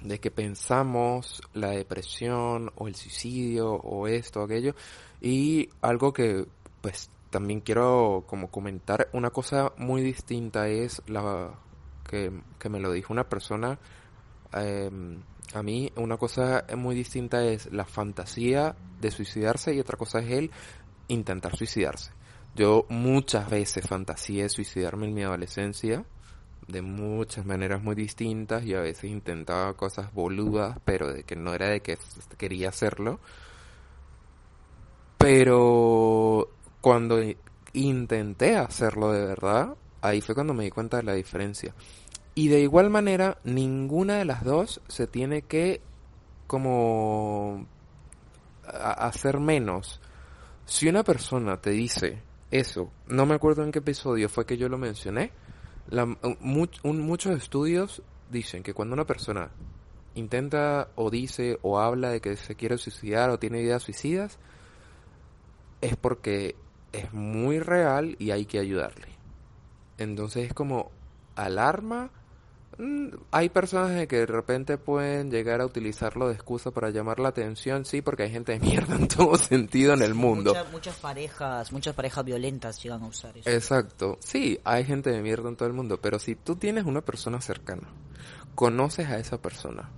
[0.00, 4.74] de que pensamos la depresión o el suicidio o esto o aquello.
[5.20, 6.46] Y algo que
[6.80, 11.50] pues también quiero como comentar, una cosa muy distinta es la
[12.08, 13.78] que, que me lo dijo una persona
[14.54, 14.90] eh,
[15.52, 20.30] a mí una cosa muy distinta es la fantasía de suicidarse y otra cosa es
[20.30, 20.50] el
[21.08, 22.10] intentar suicidarse.
[22.54, 26.04] Yo muchas veces fantaseé suicidarme en mi adolescencia
[26.68, 31.54] de muchas maneras muy distintas y a veces intentaba cosas boludas, pero de que no
[31.54, 31.98] era de que
[32.36, 33.20] quería hacerlo.
[35.18, 36.50] Pero
[36.80, 37.20] cuando
[37.72, 41.74] intenté hacerlo de verdad, ahí fue cuando me di cuenta de la diferencia.
[42.34, 45.80] Y de igual manera, ninguna de las dos se tiene que
[46.46, 47.66] como
[48.66, 50.00] hacer menos.
[50.64, 52.22] Si una persona te dice
[52.52, 55.32] eso, no me acuerdo en qué episodio fue que yo lo mencioné,
[55.88, 59.50] la, un, muchos estudios dicen que cuando una persona
[60.14, 64.38] intenta o dice o habla de que se quiere suicidar o tiene ideas suicidas,
[65.80, 66.54] es porque
[66.92, 69.08] es muy real y hay que ayudarle.
[69.96, 70.90] Entonces es como
[71.34, 72.10] alarma.
[73.30, 77.84] Hay personas que de repente pueden llegar a utilizarlo de excusa para llamar la atención,
[77.84, 80.50] sí, porque hay gente de mierda en todo sentido en el mundo.
[80.50, 83.48] Muchas, muchas parejas, muchas parejas violentas llegan a usar eso.
[83.48, 87.02] Exacto, sí, hay gente de mierda en todo el mundo, pero si tú tienes una
[87.02, 87.88] persona cercana,
[88.54, 89.90] conoces a esa persona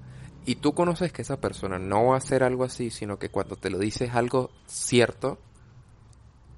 [0.46, 3.56] y tú conoces que esa persona no va a hacer algo así, sino que cuando
[3.56, 5.38] te lo dices algo cierto,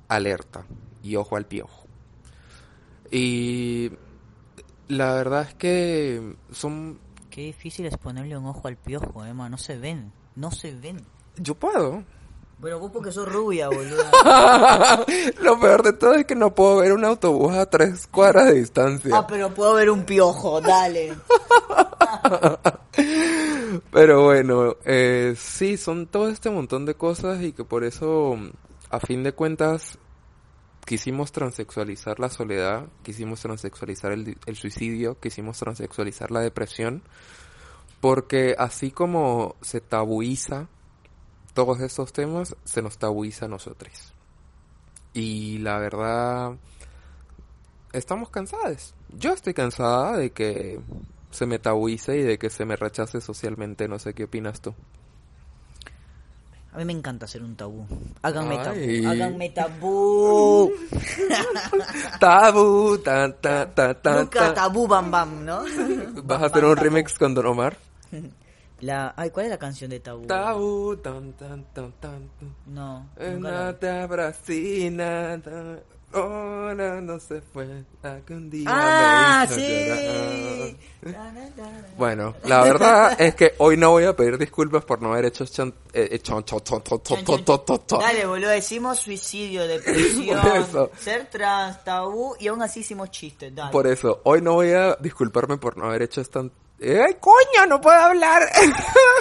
[0.09, 0.64] alerta
[1.03, 1.87] y ojo al piojo.
[3.11, 3.93] Y
[4.89, 6.99] la verdad es que son...
[7.30, 9.49] Qué difícil es ponerle un ojo al piojo, Emma.
[9.49, 10.12] No se ven.
[10.34, 11.05] No se ven.
[11.37, 12.05] Yo puedo.
[12.59, 14.03] Bueno, vos porque sos rubia, boludo.
[15.43, 18.55] Lo peor de todo es que no puedo ver un autobús a tres cuadras de
[18.55, 19.14] distancia.
[19.14, 21.14] Ah, pero puedo ver un piojo, dale.
[23.93, 28.39] pero bueno, eh, sí, son todo este montón de cosas y que por eso,
[28.89, 29.99] a fin de cuentas,
[30.87, 37.03] quisimos transexualizar la soledad, quisimos transexualizar el, el, suicidio, quisimos transexualizar la depresión,
[38.01, 40.68] porque así como se tabuiza
[41.53, 44.14] todos estos temas, se nos tabuiza a nosotros.
[45.12, 46.57] Y la verdad,
[47.93, 48.95] estamos cansados.
[49.09, 50.78] Yo estoy cansada de que
[51.30, 53.89] se me tabuice y de que se me rechace socialmente.
[53.89, 54.74] No sé qué opinas tú.
[56.77, 57.87] A mí me encanta hacer un tabú.
[58.20, 58.64] Háganme Ay.
[58.64, 59.09] tabú.
[59.09, 60.72] Háganme tabú.
[62.20, 64.20] tabú, ta, ta, ta, ta.
[64.20, 65.64] Nunca tabú, bam, bam, ¿no?
[66.24, 67.79] ¿Vas a hacer un remix con Don Omar?
[68.81, 70.27] La, ay, ¿cuál es la canción de Tabú?
[70.27, 72.31] Tabú, tan, tan, tan, tan.
[72.66, 73.09] No.
[73.16, 75.41] No te abracina
[76.17, 77.85] no se fue
[78.67, 80.77] ah, sí.
[81.97, 85.45] Bueno la verdad es que hoy no voy a pedir disculpas por no haber hecho
[85.47, 85.75] chan,
[88.01, 90.41] dale boludo decimos suicidio depresión
[90.99, 93.73] ser trans tabú y aún así hicimos chistes dale.
[93.73, 96.23] por eso hoy no voy a disculparme por no haber hecho.
[97.69, 98.43] No puedo hablar.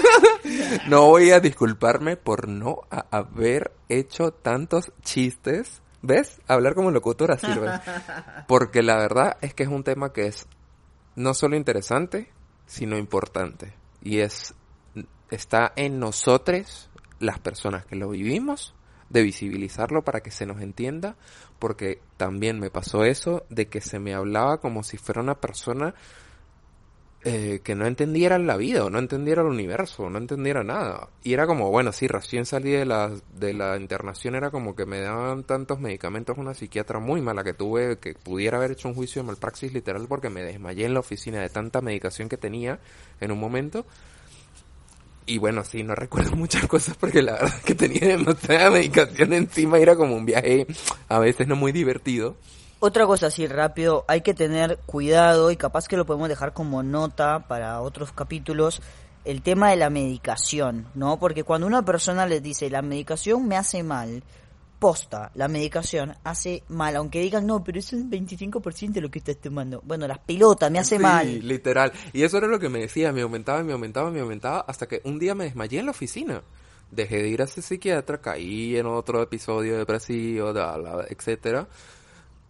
[0.88, 2.82] no voy a disculparme por no
[3.12, 6.39] haber hecho tantos chistes ¿Ves?
[6.47, 7.70] Hablar como locutora sirve.
[8.47, 10.47] Porque la verdad es que es un tema que es
[11.16, 12.30] no solo interesante,
[12.66, 13.74] sino importante.
[14.01, 14.53] Y es...
[15.32, 16.89] Está en nosotros,
[17.20, 18.76] las personas que lo vivimos,
[19.10, 21.16] de visibilizarlo para que se nos entienda,
[21.58, 25.95] porque también me pasó eso de que se me hablaba como si fuera una persona
[27.28, 31.10] eh, que no entendiera la vida, o no entendiera el universo, no entendiera nada.
[31.24, 34.86] Y era como, bueno, sí, recién salí de la, de la internación, era como que
[34.86, 38.94] me daban tantos medicamentos una psiquiatra muy mala que tuve, que pudiera haber hecho un
[38.94, 42.80] juicio de malpraxis literal porque me desmayé en la oficina de tanta medicación que tenía
[43.20, 43.88] en un momento.
[45.26, 49.34] Y bueno, sí, no recuerdo muchas cosas porque la verdad es que tenía demasiada medicación
[49.34, 50.68] encima y era como un viaje
[51.10, 52.36] a veces no muy divertido.
[52.86, 56.84] Otra cosa así rápido, hay que tener cuidado y capaz que lo podemos dejar como
[56.84, 58.80] nota para otros capítulos,
[59.24, 61.18] el tema de la medicación, ¿no?
[61.18, 64.22] Porque cuando una persona les dice la medicación me hace mal,
[64.78, 69.10] posta, la medicación hace mal, aunque digan no, pero eso es un 25% de lo
[69.10, 69.82] que estás tomando.
[69.84, 71.48] Bueno, las pelotas me hace Sí, mal.
[71.48, 71.92] literal.
[72.14, 75.02] Y eso era lo que me decía, me aumentaba, me aumentaba, me aumentaba, hasta que
[75.06, 76.44] un día me desmayé en la oficina.
[76.92, 81.68] Dejé de ir a ese psiquiatra, caí en otro episodio depresivo, da, la- etcétera.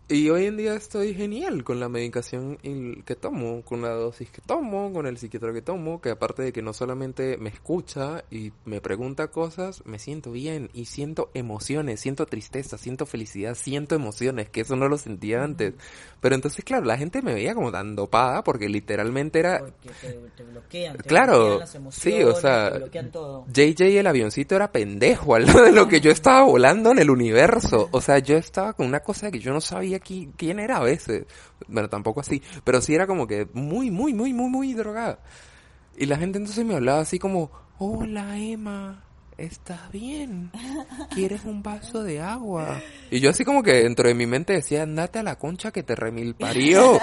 [0.08, 2.58] Y hoy en día estoy genial con la medicación
[3.06, 6.53] que tomo, con la dosis que tomo, con el psiquiatra que tomo, que aparte de
[6.53, 12.01] que no solamente me escucha y me pregunta cosas, me siento bien y siento emociones,
[12.01, 15.74] siento tristeza, siento felicidad, siento emociones, que eso no lo sentía antes.
[16.22, 20.14] Pero entonces, claro, la gente me veía como tan dopada porque literalmente era Porque te,
[20.38, 23.45] te bloquean, te Claro, bloquean las sí, emociones, o sea, te bloquean todo.
[23.47, 27.10] JJ el avioncito era pendejo al lado de lo que yo estaba volando en el
[27.10, 27.89] universo.
[27.89, 30.84] O sea, yo estaba con una cosa que yo no sabía qui- quién era a
[30.84, 31.26] veces.
[31.68, 35.20] Bueno, tampoco así, pero sí era como que muy, muy, muy, muy, muy drogada.
[35.98, 39.04] Y la gente entonces me hablaba así como, hola Emma,
[39.38, 40.52] ¿estás bien?
[41.14, 42.82] ¿Quieres un vaso de agua?
[43.12, 45.84] Y yo así como que dentro de mi mente decía, andate a la concha que
[45.84, 47.00] te remil parió.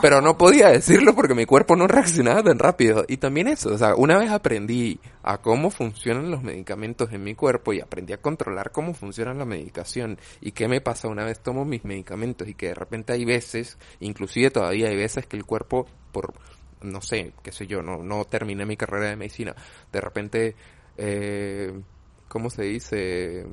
[0.00, 3.04] Pero no podía decirlo porque mi cuerpo no reaccionaba tan rápido.
[3.08, 7.34] Y también eso, o sea, una vez aprendí a cómo funcionan los medicamentos en mi
[7.34, 11.40] cuerpo y aprendí a controlar cómo funciona la medicación y qué me pasa una vez
[11.40, 15.44] tomo mis medicamentos y que de repente hay veces, inclusive todavía hay veces que el
[15.44, 16.32] cuerpo por
[16.80, 19.54] no sé, qué sé yo, no, no terminé mi carrera de medicina.
[19.92, 20.54] De repente,
[20.98, 21.80] eh,
[22.28, 23.46] ¿cómo se dice?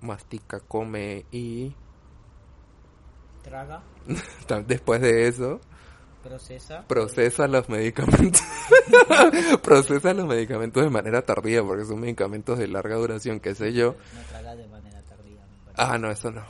[0.00, 1.74] Mastica, come y
[3.42, 3.82] Traga,
[4.66, 5.60] después de eso
[6.22, 6.84] procesa.
[6.86, 8.42] procesa los medicamentos.
[9.62, 13.96] procesa los medicamentos de manera tardía porque son medicamentos de larga duración, qué sé yo.
[14.14, 15.67] No traga de manera tardía, me parece.
[15.80, 16.42] Ah, no, eso no.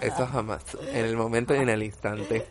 [0.00, 0.62] Eso jamás.
[0.92, 2.46] En el momento y en el instante.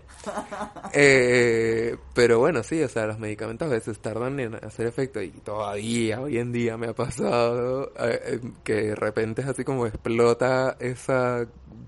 [0.93, 5.29] Eh, pero bueno, sí, o sea, los medicamentos a veces tardan en hacer efecto y
[5.29, 9.87] todavía hoy en día me ha pasado eh, eh, que de repente es así como
[9.87, 11.47] explota esa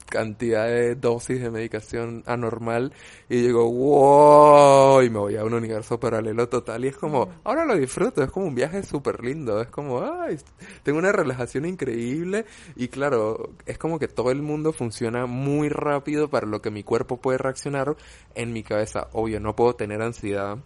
[0.10, 2.94] cantidad de dosis de medicación anormal
[3.30, 7.66] y digo, wow, y me voy a un universo paralelo total y es como, ahora
[7.66, 10.38] lo disfruto, es como un viaje súper lindo, es como, ay,
[10.84, 16.30] tengo una relajación increíble y claro, es como que todo el mundo funciona muy rápido
[16.30, 17.96] para lo que mi cuerpo puede reaccionar
[18.36, 19.08] en mi cabeza.
[19.14, 20.58] Obvio, no puedo tener ansiedad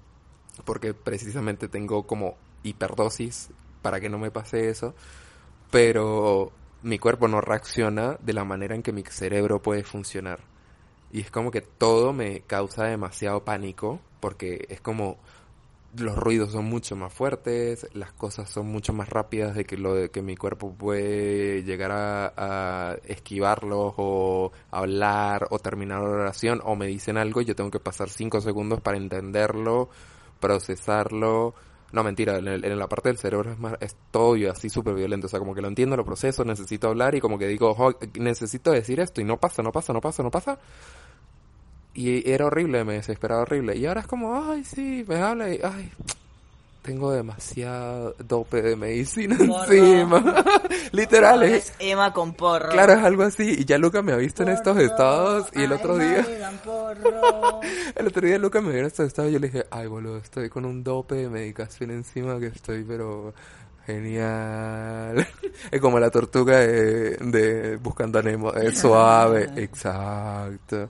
[0.66, 3.50] porque precisamente tengo como hiperdosis
[3.82, 4.96] para que no me pase eso,
[5.70, 6.52] pero
[6.86, 10.42] mi cuerpo no reacciona de la manera en que mi cerebro puede funcionar.
[11.12, 15.18] Y es como que todo me causa demasiado pánico porque es como
[15.98, 19.96] los ruidos son mucho más fuertes, las cosas son mucho más rápidas de que lo
[19.96, 26.76] de que mi cuerpo puede llegar a, esquivarlos o hablar o terminar la oración o
[26.76, 29.90] me dicen algo y yo tengo que pasar cinco segundos para entenderlo,
[30.40, 31.56] procesarlo.
[31.96, 34.94] No, mentira, en, el- en la parte del cerebro es más, es todo así súper
[34.96, 37.74] violento, o sea, como que lo entiendo, lo proceso, necesito hablar y como que digo,
[37.74, 40.60] "Jo, necesito decir esto y no pasa, no pasa, no pasa, no pasa.
[41.94, 43.78] Y era horrible, me desesperaba horrible.
[43.78, 45.90] Y ahora es como, ay, sí, me habla y, ay,
[46.86, 49.74] tengo demasiado dope de medicina Porro.
[49.74, 50.44] encima.
[50.92, 52.70] Literal, Ahora es, Emma con porro.
[52.70, 53.56] claro, es algo así.
[53.58, 56.24] Y ya Luca me ha visto en estos estados y el otro día,
[56.64, 57.60] porro.
[57.96, 60.18] el otro día Luca me vio en estos estados y yo le dije, ay, boludo,
[60.18, 63.34] estoy con un dope de medicación encima que estoy, pero
[63.86, 65.28] Genial.
[65.72, 68.52] Es como la tortuga de, de Buscando Nemo.
[68.54, 69.50] Es suave.
[69.56, 70.90] Exacto.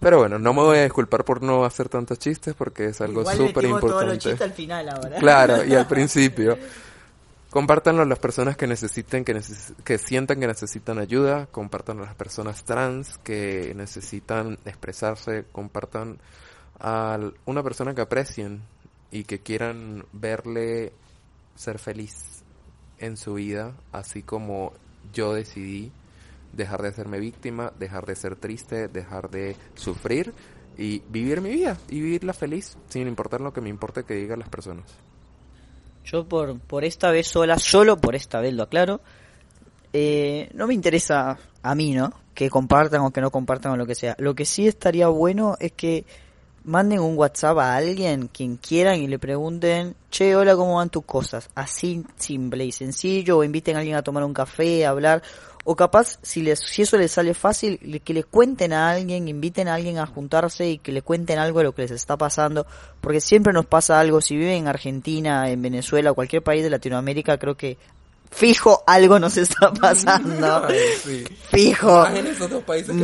[0.00, 3.22] Pero bueno, no me voy a disculpar por no hacer tantos chistes porque es algo
[3.48, 4.44] súper importante.
[4.44, 5.18] al final ahora.
[5.18, 6.56] Claro, y al principio.
[7.50, 11.46] Compártanlo a las personas que necesiten, que, neces- que sientan que necesitan ayuda.
[11.46, 15.46] Compártanlo a las personas trans que necesitan expresarse.
[15.50, 16.18] Compartan
[16.78, 18.60] a una persona que aprecien
[19.10, 20.92] y que quieran verle
[21.56, 22.42] ser feliz
[22.98, 24.72] en su vida, así como
[25.12, 25.90] yo decidí
[26.52, 30.32] dejar de hacerme víctima, dejar de ser triste, dejar de sufrir
[30.76, 34.38] y vivir mi vida y vivirla feliz sin importar lo que me importe que digan
[34.38, 34.84] las personas.
[36.04, 39.00] Yo por, por esta vez sola, solo por esta vez lo aclaro,
[39.92, 42.12] eh, no me interesa a mí, ¿no?
[42.34, 44.14] Que compartan o que no compartan o lo que sea.
[44.18, 46.04] Lo que sí estaría bueno es que
[46.68, 51.04] manden un WhatsApp a alguien, quien quieran, y le pregunten, che, hola, ¿cómo van tus
[51.04, 51.48] cosas?
[51.54, 55.22] Así simple y sencillo, o inviten a alguien a tomar un café, a hablar,
[55.64, 59.68] o capaz, si, les, si eso les sale fácil, que le cuenten a alguien, inviten
[59.68, 62.66] a alguien a juntarse y que le cuenten algo de lo que les está pasando,
[63.00, 66.70] porque siempre nos pasa algo, si viven en Argentina, en Venezuela o cualquier país de
[66.70, 67.78] Latinoamérica, creo que
[68.30, 70.68] fijo algo nos está pasando.
[71.50, 72.06] Fijo.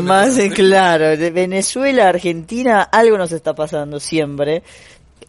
[0.02, 4.62] Más en claro, de Venezuela, Argentina, algo nos está pasando siempre.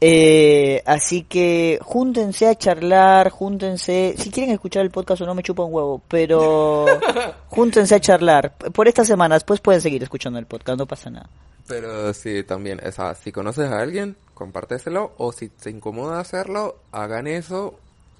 [0.02, 5.43] Eh, así que júntense a charlar, júntense, si quieren escuchar el podcast o no me
[5.43, 6.86] chupa un huevo, pero
[7.48, 8.54] júntense a charlar.
[8.56, 11.30] Por esta semana, después pueden seguir escuchando el podcast, no pasa nada.
[11.68, 16.80] Pero sí, también, o sea, si conoces a alguien, compárteselo, o si te incomoda hacerlo,
[16.91, 17.80] hagan eso,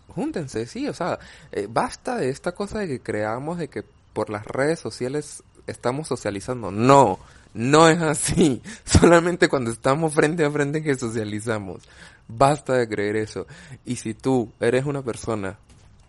[0.10, 1.20] júntense, sí, o sea,
[1.52, 3.84] eh, basta de esta cosa de que creamos de que
[4.14, 6.72] por las redes sociales estamos socializando.
[6.72, 7.20] No,
[7.54, 8.62] no es así.
[8.86, 11.84] Solamente cuando estamos frente a frente que socializamos.
[12.28, 13.46] Basta de creer eso.
[13.86, 15.58] Y si tú eres una persona,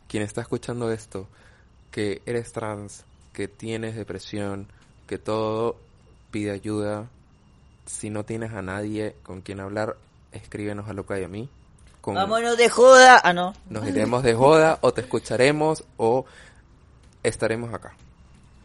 [0.08, 1.28] quien está escuchando esto,
[1.90, 4.66] que eres trans, que tienes depresión,
[5.06, 5.76] que todo
[6.30, 7.08] pide ayuda,
[7.86, 9.96] si no tienes a nadie con quien hablar,
[10.32, 11.48] escríbenos a Luca y a mí.
[12.06, 13.20] Con, Vámonos de joda.
[13.24, 13.52] Ah, no.
[13.68, 16.24] nos iremos de joda o te escucharemos o
[17.24, 17.96] estaremos acá.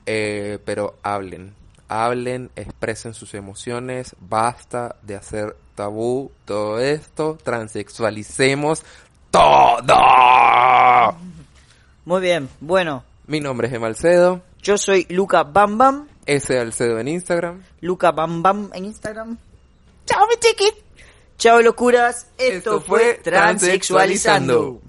[0.05, 1.55] Eh, pero hablen,
[1.87, 8.83] hablen, expresen sus emociones, basta de hacer tabú todo esto, transexualicemos
[9.31, 9.95] todo.
[12.05, 17.07] Muy bien, bueno, Mi nombre es Emalcedo, yo soy Luca Bam Bam, ese Alcedo en
[17.07, 17.63] Instagram.
[17.79, 19.35] Luca Bam Bam en Instagram.
[20.05, 20.90] Chao, mi chiqui.
[21.41, 22.27] Chao, locuras.
[22.37, 23.19] Esto, Esto fue.
[23.23, 24.79] Transexualizando.